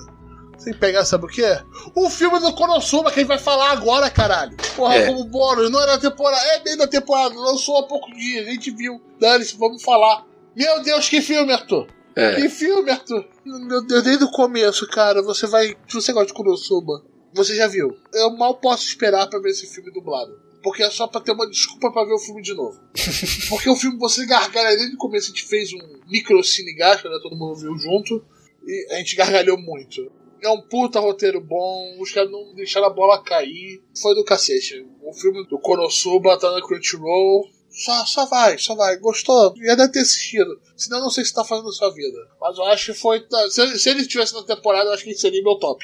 [0.63, 1.59] sem pegar, sabe o quê?
[1.95, 4.55] O filme do Konosuba que a gente vai falar agora, caralho.
[4.75, 5.05] Porra, É.
[5.07, 8.45] como bônus, não era da temporada, é bem da temporada, lançou há pouco dia, a
[8.45, 9.01] gente viu.
[9.19, 10.25] Dane-se, vamos falar.
[10.55, 11.87] Meu Deus, que filme, Arthur!
[12.15, 13.25] É, Que filme, Arthur!
[13.43, 15.69] Meu Deus, desde o começo, cara, você vai.
[15.87, 17.03] Se você gosta de Konosuba,
[17.33, 17.97] você já viu.
[18.13, 20.31] Eu mal posso esperar pra ver esse filme dublado.
[20.61, 22.79] Porque é só pra ter uma desculpa pra ver o filme de novo.
[23.49, 27.09] Porque o filme você gargalha desde o começo, a gente fez um micro cine gacha,
[27.09, 27.17] né?
[27.21, 28.23] Todo mundo viu junto.
[28.65, 30.09] E a gente gargalhou muito.
[30.43, 33.81] É um puta roteiro bom, os caras não deixaram a bola cair.
[34.01, 34.85] Foi do cacete.
[35.01, 37.45] O filme do Konosuba tá na Crunchyroll.
[37.69, 38.97] Só, só vai, só vai.
[38.97, 39.53] Gostou?
[39.63, 40.59] Já deve ter assistido.
[40.77, 42.17] Senão eu não sei se tá fazendo a sua vida.
[42.39, 43.21] Mas eu acho que foi.
[43.21, 45.83] tá- Se, se ele estivesse na temporada, eu acho que ele seria meu top.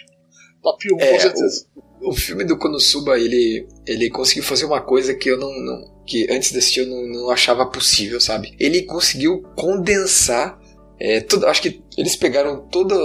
[0.61, 1.65] Top 1, É, com certeza.
[2.01, 6.27] o filme do Konosuba, ele, ele conseguiu fazer uma coisa que eu não, não- que
[6.29, 8.53] antes de assistir eu não, não achava possível, sabe?
[8.59, 10.58] Ele conseguiu condensar
[10.99, 12.95] é, tudo, acho que eles pegaram toda,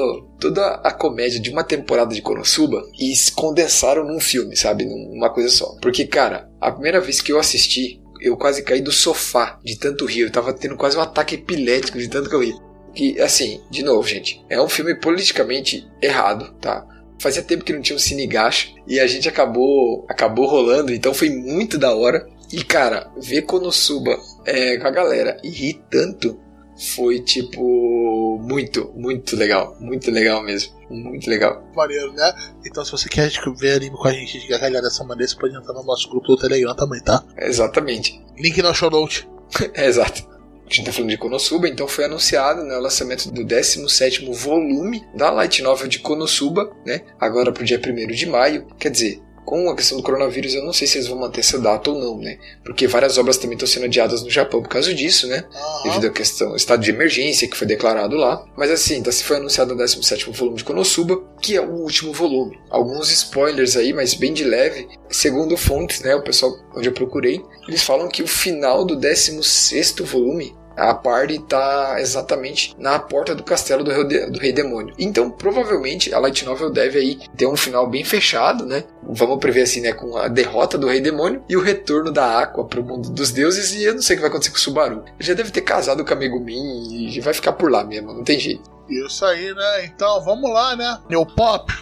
[0.40, 4.84] toda a comédia de uma temporada de Konosuba e s- condensaram num filme, sabe?
[4.84, 5.76] Numa coisa só.
[5.80, 10.06] Porque, cara, a primeira vez que eu assisti, eu quase caí do sofá de tanto
[10.06, 10.20] rir.
[10.22, 12.54] Eu tava tendo quase um ataque epilético de tanto que eu ri.
[12.94, 16.86] que, assim, de novo, gente, é um filme politicamente errado, tá?
[17.18, 21.12] Fazia tempo que não tinha um Cine Gacha e a gente acabou acabou rolando, então
[21.14, 22.26] foi muito da hora.
[22.52, 24.16] E cara, ver Konosuba
[24.46, 26.38] é, com a galera e rir tanto
[26.76, 31.64] foi tipo muito, muito legal, muito legal mesmo, muito legal.
[31.74, 32.32] Maneiro, né?
[32.66, 35.56] Então, se você quer ver anime com a gente de gargalhar dessa maneira, você pode
[35.56, 37.24] entrar no nosso grupo do Telegram também, tá?
[37.38, 38.20] Exatamente.
[38.38, 39.28] Link na show note.
[39.74, 40.34] É, exato.
[40.66, 45.06] A gente tá falando de Konosuba, então foi anunciado né, o lançamento do 17º volume
[45.14, 47.02] da Light Novel de Konosuba, né?
[47.20, 48.66] Agora pro dia 1 de maio.
[48.78, 51.58] Quer dizer, com a questão do coronavírus, eu não sei se eles vão manter essa
[51.58, 52.38] data ou não, né?
[52.64, 55.44] Porque várias obras também estão sendo adiadas no Japão por causa disso, né?
[55.54, 55.82] Aham.
[55.84, 58.44] Devido à questão, estado de emergência que foi declarado lá.
[58.56, 62.12] Mas assim, tá, se foi anunciado o 17º volume de Konosuba, que é o último
[62.12, 62.58] volume.
[62.70, 64.88] Alguns spoilers aí, mas bem de leve.
[65.10, 70.04] Segundo fontes, né, o pessoal onde eu procurei, eles falam que o final do 16º
[70.04, 74.94] volume a party tá exatamente na porta do castelo do rei, de- do rei demônio.
[74.98, 78.84] Então, provavelmente, a Light Novel deve aí ter um final bem fechado, né?
[79.02, 79.92] Vamos prever assim, né?
[79.92, 83.72] Com a derrota do rei demônio e o retorno da Aqua pro mundo dos deuses.
[83.74, 85.04] E eu não sei o que vai acontecer com o Subaru.
[85.06, 88.24] Ele já deve ter casado com a Megumin e vai ficar por lá mesmo, não
[88.24, 88.70] tem jeito.
[88.88, 89.84] Isso aí, né?
[89.86, 90.98] Então, vamos lá, né?
[91.08, 91.72] New Pop.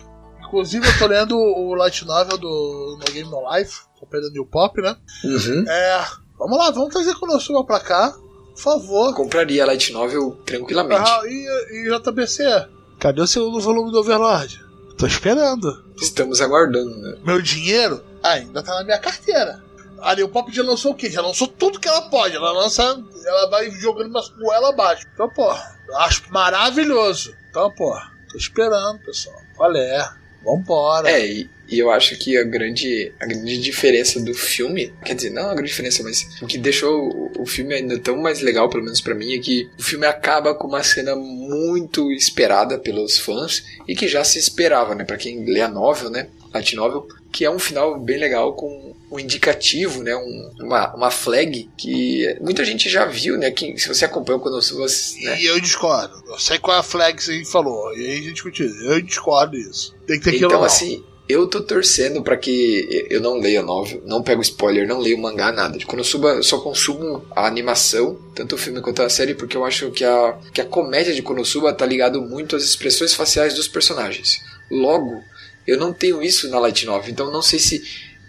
[0.46, 3.80] Inclusive, eu tô lendo o light novel do No Game No Life.
[3.98, 4.94] Comprei da New Pop, né?
[5.24, 5.64] Uhum.
[5.66, 6.04] É.
[6.38, 8.14] Vamos lá, vamos trazer Konosuba pra cá.
[8.54, 9.14] Por favor.
[9.14, 11.08] Compraria a Light Novel tranquilamente.
[11.08, 12.68] Ah, e, e JBC?
[12.98, 14.64] Cadê o segundo volume do Overlord?
[14.96, 15.84] Tô esperando.
[16.00, 17.16] Estamos aguardando, né?
[17.24, 19.62] Meu dinheiro ainda tá na minha carteira.
[20.00, 21.10] A New Pop já lançou o quê?
[21.10, 22.36] Já lançou tudo que ela pode.
[22.36, 22.82] Ela lança.
[23.24, 25.06] Ela vai jogando umas goela abaixo.
[25.14, 25.52] Então, pô,
[25.88, 27.34] eu acho maravilhoso.
[27.50, 27.96] Então, pô,
[28.30, 29.36] tô esperando, pessoal.
[29.56, 30.12] Qual é?
[30.44, 31.08] Vambora.
[31.10, 35.30] É, e, e eu acho que a grande, a grande diferença do filme, quer dizer,
[35.30, 38.68] não a grande diferença, mas o que deixou o, o filme ainda tão mais legal,
[38.68, 43.18] pelo menos pra mim, é que o filme acaba com uma cena muito esperada pelos
[43.18, 45.04] fãs e que já se esperava, né?
[45.04, 46.28] Pra quem lê a novel, né?
[46.52, 50.14] Light Novel, que é um final bem legal com um indicativo, né?
[50.14, 53.50] Um, uma, uma flag que muita gente já viu, né?
[53.50, 55.20] Que, se você acompanhou quando você.
[55.20, 55.40] Né?
[55.40, 56.22] E eu discordo.
[56.26, 57.96] Eu sei qual é a flag que você falou.
[57.96, 58.66] E aí a gente discutiu.
[58.66, 59.94] Eu discordo disso.
[60.06, 64.22] Tem que ter Então, assim, eu tô torcendo pra que eu não leia novel, não
[64.22, 65.78] pego spoiler, não leio mangá, nada.
[65.78, 69.64] De Konosuba, eu só consumo a animação, tanto o filme quanto a série, porque eu
[69.64, 73.68] acho que a, que a comédia de Konosuba tá ligado muito às expressões faciais dos
[73.68, 74.40] personagens.
[74.70, 75.22] Logo,
[75.66, 77.82] eu não tenho isso na Light Novel, então não sei se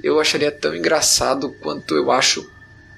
[0.04, 2.48] eu acharia tão engraçado quanto eu acho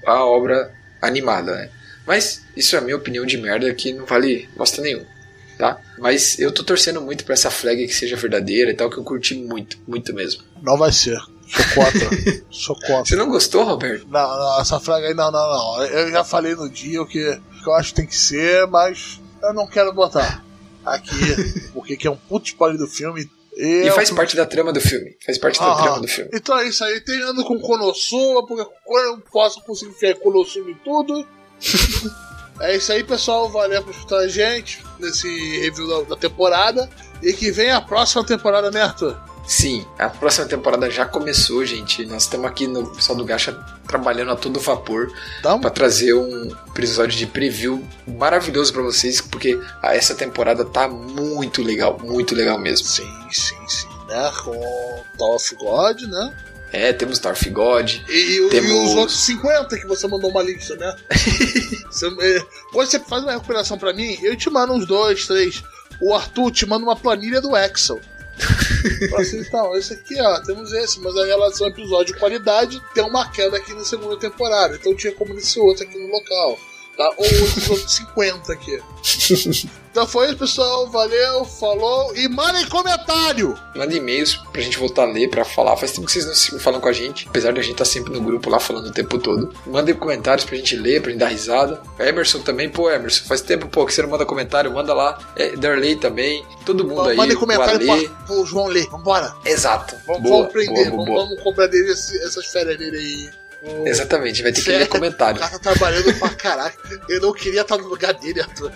[0.04, 1.70] a obra animada, né?
[2.06, 5.15] Mas isso é a minha opinião de merda que não vale bosta nenhuma
[5.58, 5.78] tá?
[5.98, 9.04] Mas eu tô torcendo muito pra essa flag que seja verdadeira e tal, que eu
[9.04, 10.42] curti muito, muito mesmo.
[10.62, 11.18] Não vai ser.
[11.48, 12.10] Sou contra.
[12.50, 13.04] Sou contra.
[13.04, 14.06] Você não gostou, Roberto?
[14.08, 15.82] Não, não, essa flag aí, não, não, não.
[15.84, 17.20] Eu já falei no dia o que,
[17.62, 20.44] que eu acho que tem que ser, mas eu não quero botar
[20.84, 21.14] aqui,
[21.72, 23.30] porque que é um puto spoiler do filme.
[23.56, 25.16] E Eu- faz parte da trama do filme.
[25.24, 26.30] Faz parte da trama do filme.
[26.34, 30.70] Então é isso aí, tem ano com Konosuba, porque quando eu posso conseguir enfiar Konosuba
[30.70, 31.26] em tudo.
[32.60, 33.48] é isso aí, pessoal.
[33.48, 35.28] Valeu por escutar a gente nesse
[35.60, 36.88] review da, da temporada.
[37.22, 39.16] E que vem a próxima temporada, né, Arthur?
[39.46, 42.04] Sim, a próxima temporada já começou, gente.
[42.04, 43.52] Nós estamos aqui no pessoal do Gacha
[43.86, 45.12] trabalhando a todo vapor
[45.44, 51.62] um para trazer um episódio de preview maravilhoso para vocês, porque essa temporada tá muito
[51.62, 52.88] legal, muito legal mesmo.
[52.88, 54.32] Sim, sim, sim, né?
[54.42, 56.36] Com Toll of God, né?
[56.72, 60.42] É, temos Darth God, E, e- Temos- e os outros 50 que você mandou uma
[60.42, 60.94] lista, né?
[61.90, 62.40] Você- é,
[62.72, 65.62] quando você faz uma recuperação pra mim, eu te mando uns dois, três.
[66.00, 68.00] O Arthur te manda uma planilha do Excel.
[69.18, 73.30] Assim, então, esse aqui, ó, temos esse, mas a relação episódio e qualidade tem uma
[73.30, 74.76] queda aqui na segunda temporada.
[74.76, 76.58] Então tinha como esse outro aqui no local.
[76.96, 77.10] Tá?
[77.16, 77.24] Ou
[77.70, 78.80] outros 50 aqui.
[79.96, 80.90] Então foi isso, pessoal.
[80.90, 82.14] Valeu, falou.
[82.14, 83.58] E mandem comentário!
[83.74, 85.74] Manda e-mails pra gente voltar a ler, pra falar.
[85.78, 88.12] Faz tempo que vocês não falam com a gente, apesar de a gente estar sempre
[88.12, 89.54] no grupo lá falando o tempo todo.
[89.66, 91.80] Mandem comentários pra gente ler, pra gente dar risada.
[91.98, 95.18] Emerson também, pô, Emerson, faz tempo pô, que você não manda comentário, manda lá.
[95.34, 97.16] É, Darley também, todo mundo aí.
[97.16, 98.10] Mandem comentário Ale.
[98.26, 98.86] pro, João ler.
[98.90, 99.34] Vambora!
[99.46, 99.96] Exato.
[100.06, 103.30] Vamos, boa, vamos prender, boa, boa, vamos, cobrar dele esse- essas férias dele aí.
[103.66, 105.40] O- Exatamente, vai ter que ler O comentário.
[105.40, 106.76] cara tá trabalhando pra caraca.
[107.08, 108.70] Eu não queria estar no lugar dele, Arthur.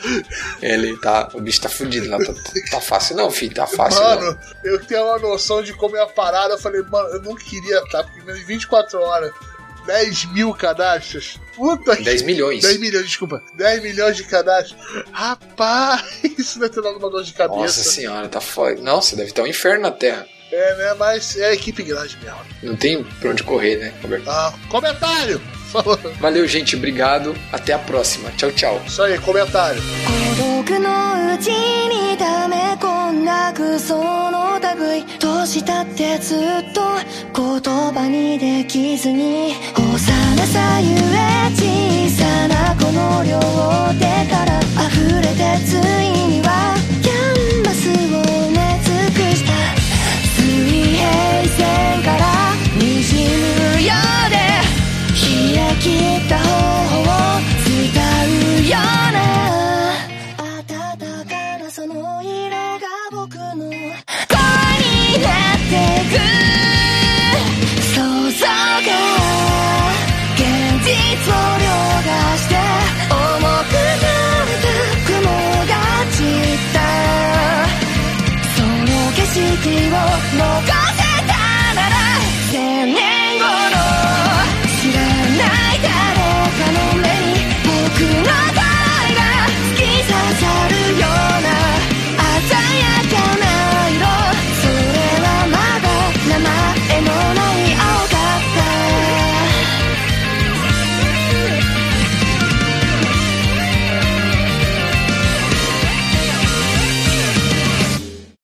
[0.61, 1.29] Ele tá.
[1.35, 2.19] O bicho tá fudido lá.
[2.19, 2.33] Tá,
[2.71, 3.55] tá fácil não, filho.
[3.55, 4.17] Tá fácil não.
[4.17, 6.55] Mano, eu tenho uma noção de como é a parada.
[6.55, 9.33] Eu falei, mano, eu não queria estar, porque menos de 24 horas,
[9.87, 11.39] 10 mil cadastros.
[11.55, 12.03] Puta que.
[12.03, 12.62] 10 milhões.
[12.62, 13.41] 10 milhões, desculpa.
[13.55, 14.77] 10 milhões de cadastros.
[15.12, 16.03] Rapaz,
[16.39, 17.61] isso deve ter dado uma dor de cabeça.
[17.61, 18.81] Nossa senhora, tá foda.
[18.83, 20.27] Nossa, deve estar um inferno na Terra.
[20.52, 20.94] É, né?
[20.98, 22.40] Mas é equipe grande mesmo.
[22.64, 24.30] Não tem pra onde correr, né, Roberto?
[24.30, 25.41] Ah, comentário!
[25.72, 25.99] Falou.
[26.19, 26.76] Valeu, gente.
[26.76, 27.36] Obrigado.
[27.52, 28.32] Até a próxima.
[28.38, 28.82] Tchau, tchau.
[28.88, 29.82] Isso aí, comentário.
[30.38, 33.98] 孤独のうちに溜め込んだくそ
[34.32, 36.82] の類どうしたってずっと
[37.34, 43.40] 言葉にできずに幼さゆえ小さなこの両
[43.99, 46.76] 手から溢れてついには
[51.61, 53.28] 線から滲
[53.77, 53.93] むよ
[54.27, 54.37] うで
[55.12, 56.49] 冷え切った